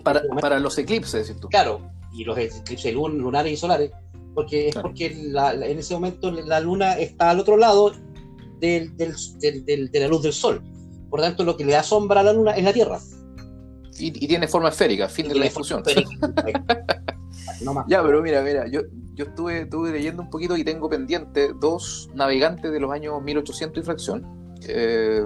[0.04, 1.48] para, para, los eclipses, tú.
[1.50, 1.80] Claro,
[2.14, 3.92] y los eclipses lun, lunares y solares,
[4.36, 4.90] porque Claro.
[4.90, 7.92] es porque la- la- en ese momento la luna está al otro lado
[8.60, 10.62] del, del- del- del- de la luz del sol.
[11.10, 13.00] Por lo tanto, lo que le da sombra a la luna es la Tierra.
[14.00, 15.84] Y, y tiene forma esférica, fin de la discusión.
[17.64, 17.86] no.
[17.88, 18.82] Ya, pero mira, mira, yo,
[19.14, 23.82] yo estuve, estuve leyendo un poquito y tengo pendiente dos navegantes de los años 1800
[23.82, 24.26] y fracción.
[24.68, 25.24] Eh,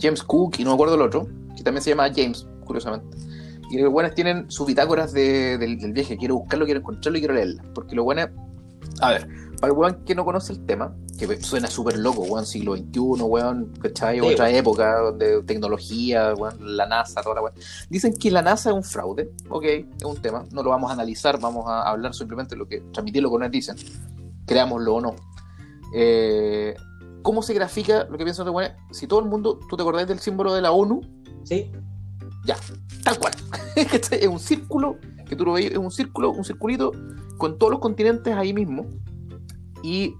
[0.00, 1.26] James Cook y no me acuerdo el otro,
[1.56, 3.16] que también se llama James, curiosamente.
[3.70, 6.16] Y los buenos tienen sus bitácoras de- del, del viaje.
[6.18, 7.64] Quiero buscarlo, quiero encontrarlo y quiero leerla.
[7.74, 8.26] Porque lo bueno
[9.00, 9.26] A ver,
[9.60, 12.98] para el weón que no conoce el tema, que suena súper loco, weón, siglo XXI,
[13.00, 14.20] weón, ¿cachai?
[14.20, 14.56] Sí, Otra weón.
[14.56, 17.54] época donde tecnología, weón, la NASA, toda la weón.
[17.90, 20.94] Dicen que la NASA es un fraude, ok, es un tema, no lo vamos a
[20.94, 23.76] analizar, vamos a hablar simplemente de lo que, transmitir lo que nos dicen,
[24.46, 25.16] creámoslo o no.
[25.94, 26.74] Eh,
[27.22, 28.76] ¿Cómo se grafica lo que piensan los weones?
[28.92, 31.00] Si todo el mundo, ¿tú te acordás del símbolo de la ONU?
[31.44, 31.70] ¿Sí?
[32.46, 32.56] Ya,
[33.04, 33.34] tal cual.
[33.90, 34.20] ¿Cachai?
[34.20, 34.96] es un círculo,
[35.28, 36.92] que tú lo veis, es un círculo, un circulito
[37.38, 38.86] con todos los continentes ahí mismo.
[39.82, 40.14] Y,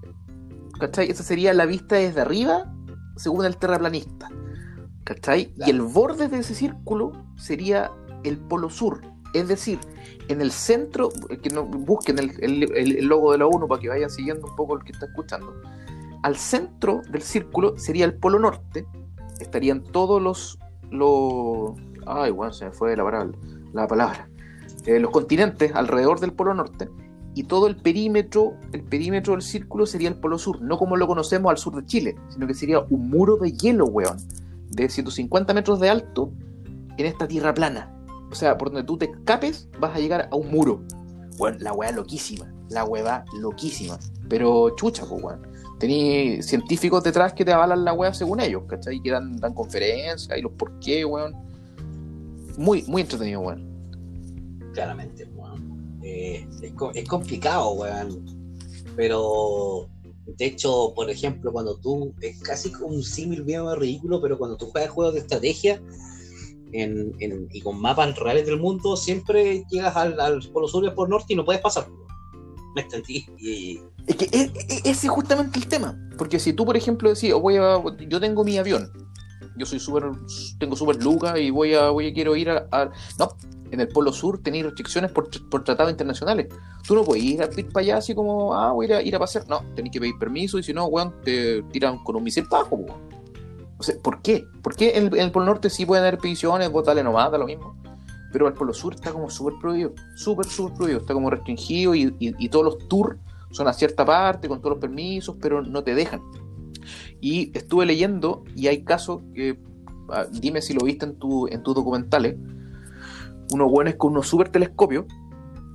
[0.79, 1.09] ¿cachai?
[1.09, 2.71] Esa sería la vista desde arriba,
[3.15, 4.29] según el terraplanista.
[5.03, 5.53] ¿Cachai?
[5.65, 7.91] Y el borde de ese círculo sería
[8.23, 9.01] el polo sur.
[9.33, 9.79] Es decir,
[10.27, 11.09] en el centro,
[11.41, 14.55] que no, busquen el, el- el logo de la ONU para que vayan siguiendo un
[14.55, 15.53] poco el que está escuchando.
[16.23, 18.85] Al centro del círculo sería el polo norte.
[19.39, 20.57] Estarían todos los.
[20.91, 21.71] los
[22.07, 23.37] ay, bueno, se me fue la palabra.
[23.73, 24.29] La palabra.
[24.85, 26.89] eh, los continentes alrededor del Polo Norte
[27.35, 31.05] y todo el perímetro, el perímetro del círculo sería el Polo Sur, no como lo
[31.05, 34.17] conocemos al sur de Chile, sino que sería un muro de hielo, weón,
[34.71, 36.31] de 150 metros de alto
[36.97, 37.93] en esta tierra plana.
[38.31, 40.81] O sea, por donde tú te escapes, vas a llegar a un muro.
[41.37, 43.99] Bueno, la weá loquísima, la weá loquísima.
[44.27, 45.41] Pero chucha, pues, weón.
[45.79, 48.99] Tení científicos detrás que te avalan la weá según ellos, ¿cachai?
[48.99, 51.35] Que dan, dan conferencias y los por qué, weón.
[52.57, 53.63] Muy, muy entretenido, weón.
[54.73, 55.99] Claramente, weón.
[56.03, 58.25] Eh, es, es, complicado, weón.
[58.95, 59.87] Pero,
[60.25, 64.57] de hecho, por ejemplo, cuando tú, es casi como un símil bien ridículo, pero cuando
[64.57, 65.81] tú juegas juegos de estrategia,
[66.73, 70.87] en, en, y con mapas reales del mundo, siempre llegas al, al Polo Sur y
[70.87, 71.87] al Polo Norte y no puedes pasar.
[72.75, 73.25] ¿Me entendí?
[73.37, 73.79] Y...
[74.05, 75.97] Es que e, e, ese es justamente el tema.
[76.17, 78.91] Porque si tú, por ejemplo, decís, oh, voy a, yo tengo mi avión,
[79.57, 80.11] yo soy súper,
[80.59, 83.29] tengo súper luca y voy a, voy a quiero ir a, No,
[83.71, 86.47] en el Polo Sur tenéis restricciones por, por, tratados internacionales.
[86.87, 89.01] Tú no puedes ir, a, ir para allá así como, ah, voy a ir a,
[89.01, 89.47] ir a pasear.
[89.47, 92.75] No, tenéis que pedir permiso y si no, weón, te tiran con un misil bajo,
[92.75, 93.17] weón.
[93.77, 94.45] O sea, ¿por qué?
[94.61, 97.45] ¿Por qué en el, Polo Norte sí pueden haber expediciones, vos dale nomás, da lo
[97.45, 97.75] mismo?
[98.31, 102.15] Pero el Polo Sur está como súper prohibido, súper, súper prohibido, está como restringido y,
[102.19, 103.17] y, todos los tours
[103.51, 106.21] son a cierta parte, con todos los permisos, pero no te dejan.
[107.21, 109.59] Y estuve leyendo y hay casos que,
[110.09, 112.35] ah, dime si lo viste en, tu, en tus documentales,
[113.51, 115.05] unos buenos con unos super telescopios,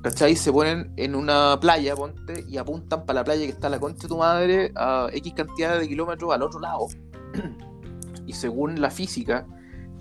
[0.02, 0.36] ¿cachai?
[0.36, 4.02] Se ponen en una playa, ponte, y apuntan para la playa que está la concha
[4.02, 6.86] de tu madre a X cantidad de kilómetros al otro lado.
[8.26, 9.46] y según la física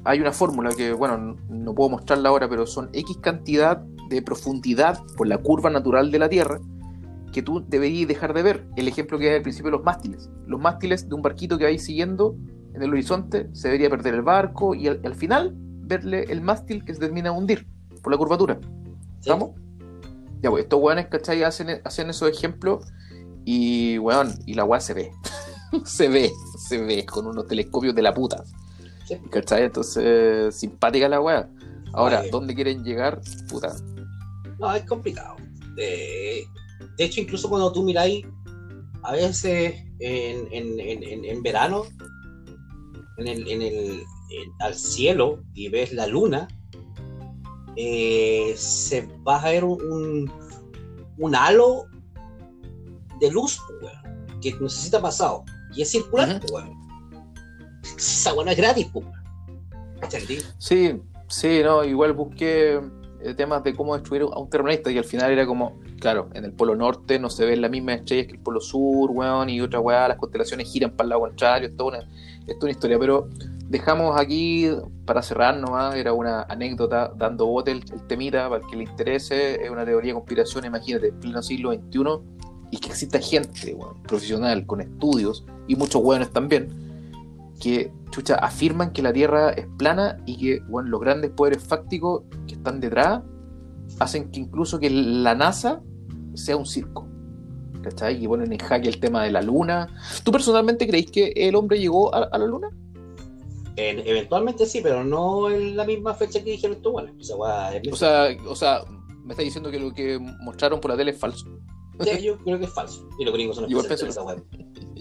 [0.03, 3.78] hay una fórmula que, bueno, no puedo mostrarla ahora, pero son X cantidad
[4.09, 6.59] de profundidad por la curva natural de la Tierra
[7.32, 8.65] que tú deberías dejar de ver.
[8.75, 10.29] El ejemplo que hay al principio de los mástiles.
[10.47, 12.36] Los mástiles de un barquito que vais siguiendo
[12.73, 16.93] en el horizonte, se debería perder el barco y al, final verle el mástil que
[16.93, 17.67] se termina a hundir
[18.01, 18.59] por la curvatura.
[19.19, 19.51] ¿Estamos?
[20.41, 21.43] Ya, pues, estos weones, ¿cachai?
[21.43, 22.86] Hacen, hacen esos ejemplos
[23.45, 25.11] y, weón, y la weá se ve.
[25.86, 28.43] se ve, se ve con unos telescopios de la puta.
[29.29, 29.63] ¿Cachai?
[29.63, 31.49] Entonces, simpática la weá.
[31.93, 33.19] Ahora, ¿dónde quieren llegar?
[33.49, 33.75] Puta.
[34.59, 35.36] No, es complicado.
[36.97, 38.25] De hecho, incluso cuando tú miráis,
[39.03, 41.84] a veces en, en, en, verano,
[43.17, 44.03] en el, en el,
[44.59, 46.47] al cielo y ves la luna,
[47.75, 50.32] eh, se va a ver un,
[51.17, 51.86] un, halo
[53.19, 53.59] de luz
[54.41, 55.43] que necesita pasado.
[55.73, 56.41] Y es circular,
[57.97, 59.05] Esa buena es gratis, pues.
[60.57, 62.79] Sí, sí, no, igual busqué
[63.36, 66.53] temas de cómo destruir a un terrorista y al final era como, claro, en el
[66.53, 69.80] polo norte no se ven las mismas estrellas que el polo sur, weón, y otra
[69.80, 72.09] weá, las constelaciones giran para el lado contrario, es toda una,
[72.47, 73.30] es una historia, pero
[73.67, 74.69] dejamos aquí
[75.05, 78.84] para cerrar nomás, era una anécdota dando bote el, el temita para el que le
[78.84, 82.41] interese, es una teoría de conspiración, imagínate, en pleno siglo XXI
[82.72, 86.82] y que exista gente profesional con estudios y muchos hueones también
[87.61, 92.24] que chucha afirman que la Tierra es plana y que bueno, los grandes poderes fácticos
[92.62, 93.22] están detrás
[93.99, 95.82] hacen que incluso que la NASA
[96.34, 97.07] sea un circo.
[97.84, 98.24] ¿Cachai?
[98.24, 99.88] Y ponen en jaque el tema de la Luna.
[100.24, 102.70] ¿Tú personalmente creéis que el hombre llegó a, la Luna?
[103.76, 106.91] eventualmente sí, pero no en la misma fecha que dijeron tú.
[106.91, 108.82] Bueno, o, sea, o sea,
[109.24, 111.47] me está diciendo que lo que mostraron por la tele es falso
[112.22, 113.07] yo creo que es falso.
[113.20, 113.86] Y los gringos son Igual
[114.26, 114.43] web.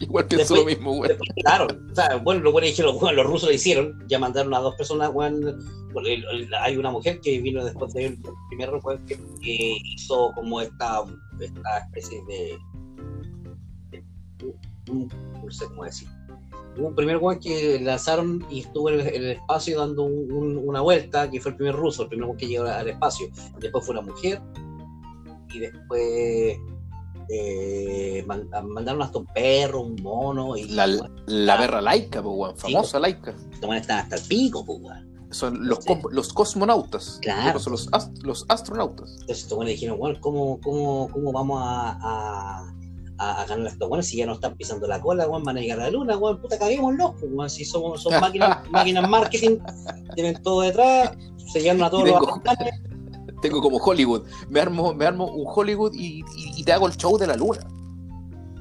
[0.01, 1.11] Igual pienso lo mismo, güey.
[1.43, 4.75] Claro, o sea, bueno, lo bueno dijeron, los rusos lo hicieron, ya mandaron a dos
[4.75, 5.31] personas, güey.
[6.61, 8.71] Hay una mujer que vino después de él, el primer
[9.07, 11.03] que, que hizo como esta,
[11.41, 12.59] esta especie de,
[14.87, 16.09] no sé cómo decir.
[16.77, 21.53] un primer güey que lanzaron y estuvo en el, espacio dando una vuelta, que fue
[21.53, 23.29] el primer ruso, el primer güey que llegó al espacio.
[23.59, 24.41] Después fue una mujer
[25.53, 26.59] y después
[27.33, 30.57] eh, mandaron hasta un perro, un mono.
[30.57, 30.87] Y, la,
[31.27, 33.35] la perra laica, pues, famosa sí, laica.
[33.53, 34.81] están hasta el pico, pues,
[35.31, 35.79] Son los,
[36.11, 37.19] los cosmonautas.
[37.23, 37.61] Claro.
[37.61, 37.89] Son los,
[38.23, 39.11] los astronautas.
[39.13, 42.75] Entonces, estos buenos dijeron, bueno, ¿cómo, cómo, cómo vamos a, a,
[43.19, 45.61] a, ganar a estos buenos si ya no están pisando la cola, bueno, van a
[45.61, 49.59] llegar a la luna, bueno, puta, caguémoslos, pues, si somos, son máquinas, máquinas marketing,
[50.17, 51.13] tienen todo detrás,
[51.53, 52.21] se llenan a todos los
[53.41, 54.23] tengo como Hollywood.
[54.49, 56.23] Me armo, me armo un Hollywood y,
[56.63, 57.61] te hago el show de la luna.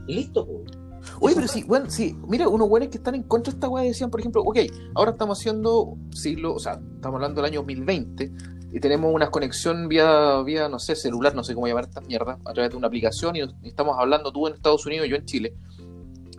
[0.07, 0.80] Y listo, pues.
[1.21, 3.84] Oye, pero sí, bueno, sí, mira, unos buenos que están en contra de esta weá
[3.84, 4.57] decían, por ejemplo, ok,
[4.95, 8.32] ahora estamos haciendo siglo, o sea, estamos hablando del año 2020
[8.71, 12.38] y tenemos una conexión vía, vía, no sé, celular, no sé cómo llamar esta mierda,
[12.45, 15.25] a través de una aplicación y, estamos hablando tú en Estados Unidos y yo en
[15.25, 15.53] Chile.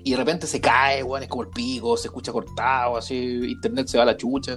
[0.02, 3.14] Y de repente se cae, weón, es como el pico, se escucha cortado, así,
[3.50, 4.56] internet se va a la chucha.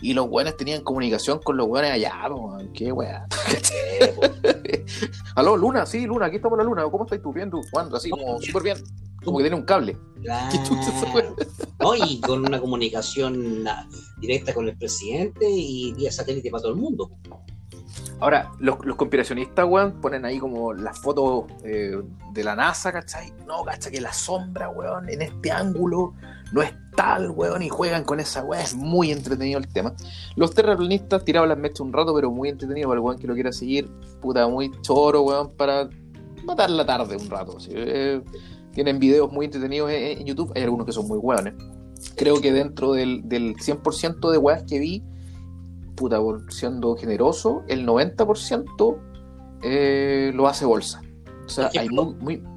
[0.00, 2.72] Y los weones tenían comunicación con los weones allá, weón.
[2.72, 3.26] Qué weá.
[5.34, 6.84] Aló, Luna, sí, Luna, aquí estamos la Luna.
[6.90, 7.32] ¿Cómo estás tú?
[7.32, 8.78] Bien, tú, Juan, así como súper bien.
[9.24, 9.96] Como que tiene un cable.
[10.22, 10.58] Claro.
[11.80, 13.64] No, y con una comunicación
[14.18, 17.10] directa con el presidente y vía satélite para todo el mundo.
[18.20, 21.98] Ahora, los, conspiracionistas, weón, ponen ahí como las fotos eh,
[22.32, 23.32] de la NASA, ¿cachai?
[23.46, 23.92] No, ¿cachai?
[23.92, 26.14] Que la sombra, weón, en este ángulo
[26.52, 28.62] no es tal, weón, y juegan con esa weón.
[28.62, 29.94] Es muy entretenido el tema.
[30.36, 33.34] Los terraplanistas tiraban las mechas un rato, pero muy entretenido para el weón que lo
[33.34, 33.90] quiera seguir.
[34.20, 35.88] Puta, muy choro, weón, para
[36.44, 37.56] matar la tarde un rato.
[37.70, 38.20] Eh,
[38.72, 40.52] tienen videos muy entretenidos en, en, YouTube.
[40.54, 41.54] Hay algunos que son muy weones.
[42.16, 45.02] Creo que dentro del, del 100% de weas que vi,
[46.00, 48.98] puta, por siendo generoso, el 90%
[49.62, 51.02] eh, lo hace bolsa.
[51.44, 52.50] O sea, ejemplo, hay muy, muy...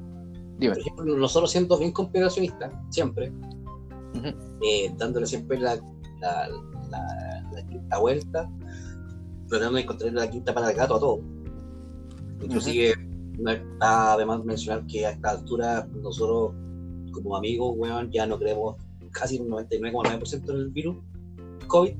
[0.58, 0.72] Dime.
[0.72, 4.34] Por ejemplo, nosotros siendo bien conspiracionistas, siempre, uh -huh.
[4.62, 5.76] eh, dándole siempre la,
[6.20, 6.48] la,
[6.90, 8.50] la, la, quinta vuelta,
[9.48, 11.20] tratando de encontrar la quinta para el gato a todo.
[12.42, 13.76] Inclusive, uh -huh.
[13.80, 16.54] además mencionar que a esta altura nosotros,
[17.12, 18.76] como amigos, weón, ya no creemos
[19.10, 20.96] casi un 99,9% en el virus
[21.66, 21.94] COVID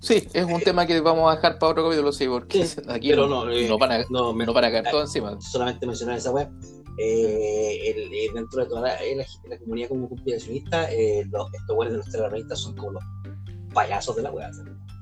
[0.00, 3.10] Sí, es un tema que vamos a dejar para otro capítulo, sí, porque sí, aquí
[3.10, 5.40] pero no, no, eh, no, van a, no, no van a caer todo encima.
[5.40, 6.48] Solamente mencionar esa web.
[6.98, 11.76] Eh, el, el, dentro de toda la, la, la comunidad como conspiracionista, eh, los, estos
[11.76, 13.04] güeyes de los terroristas son como los
[13.74, 14.50] payasos de la web.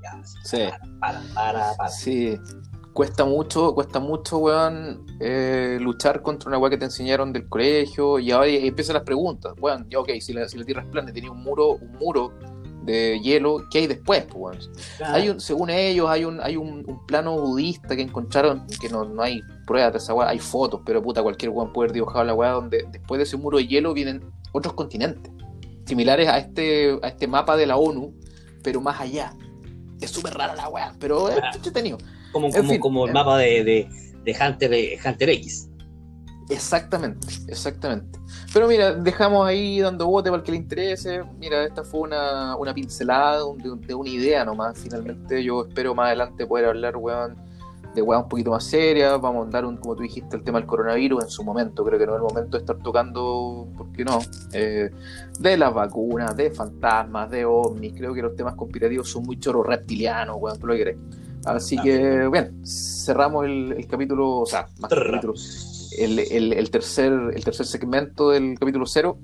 [0.03, 0.57] Ya, sí.
[0.57, 1.89] Para, para, para, para.
[1.89, 2.37] Sí.
[2.93, 8.19] Cuesta mucho, cuesta mucho, weón, eh, luchar contra una weá que te enseñaron del colegio
[8.19, 9.53] y ahora empiezan las preguntas.
[9.59, 12.31] Weón, ya ok, si la, si la Tierra es plana tenía un muro, un muro
[12.85, 14.25] de hielo, ¿qué hay después?
[14.25, 15.15] Pues, claro.
[15.15, 19.05] hay un, según ellos, hay un, hay un, un, plano budista que encontraron, que no,
[19.05, 22.23] no hay pruebas de esa weá, hay fotos, pero puta, cualquier weón puede haber dibujado
[22.23, 25.31] la weá donde después de ese muro de hielo vienen otros continentes,
[25.85, 28.13] similares a este, a este mapa de la ONU,
[28.63, 29.33] pero más allá.
[30.01, 31.97] Es súper rara la weá, pero es entretenido.
[32.31, 33.89] Como, como, fin, como el eh, mapa de, de,
[34.23, 35.69] de, Hunter, de Hunter X.
[36.49, 38.19] Exactamente, exactamente.
[38.53, 41.23] Pero mira, dejamos ahí dando bote para el que le interese.
[41.39, 44.77] Mira, esta fue una, una pincelada de, de, una idea nomás.
[44.77, 47.35] Finalmente, yo espero más adelante poder hablar, weón,
[47.95, 49.17] de weón un poquito más seria.
[49.17, 51.83] Vamos a dar, un, como tú dijiste, el tema del coronavirus en su momento.
[51.83, 54.19] Creo que no es el momento de estar tocando, ¿por qué no?
[54.53, 54.91] Eh,
[55.39, 57.93] de las vacunas, de fantasmas, de ovnis.
[57.97, 60.97] Creo que los temas conspirativos son muy choros reptilianos, weón, tú lo querés.
[61.43, 65.33] Así que, bien, cerramos el, el capítulo, o sea, más que el capítulo
[65.97, 69.17] el, el, el, tercer, el tercer segmento del capítulo 0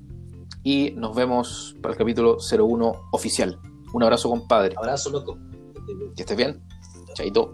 [0.63, 3.59] y nos vemos para el capítulo 01 oficial.
[3.93, 4.76] Un abrazo, compadre.
[4.78, 5.38] Abrazo, loco.
[6.15, 6.61] Que estés bien.
[7.13, 7.53] Chaito.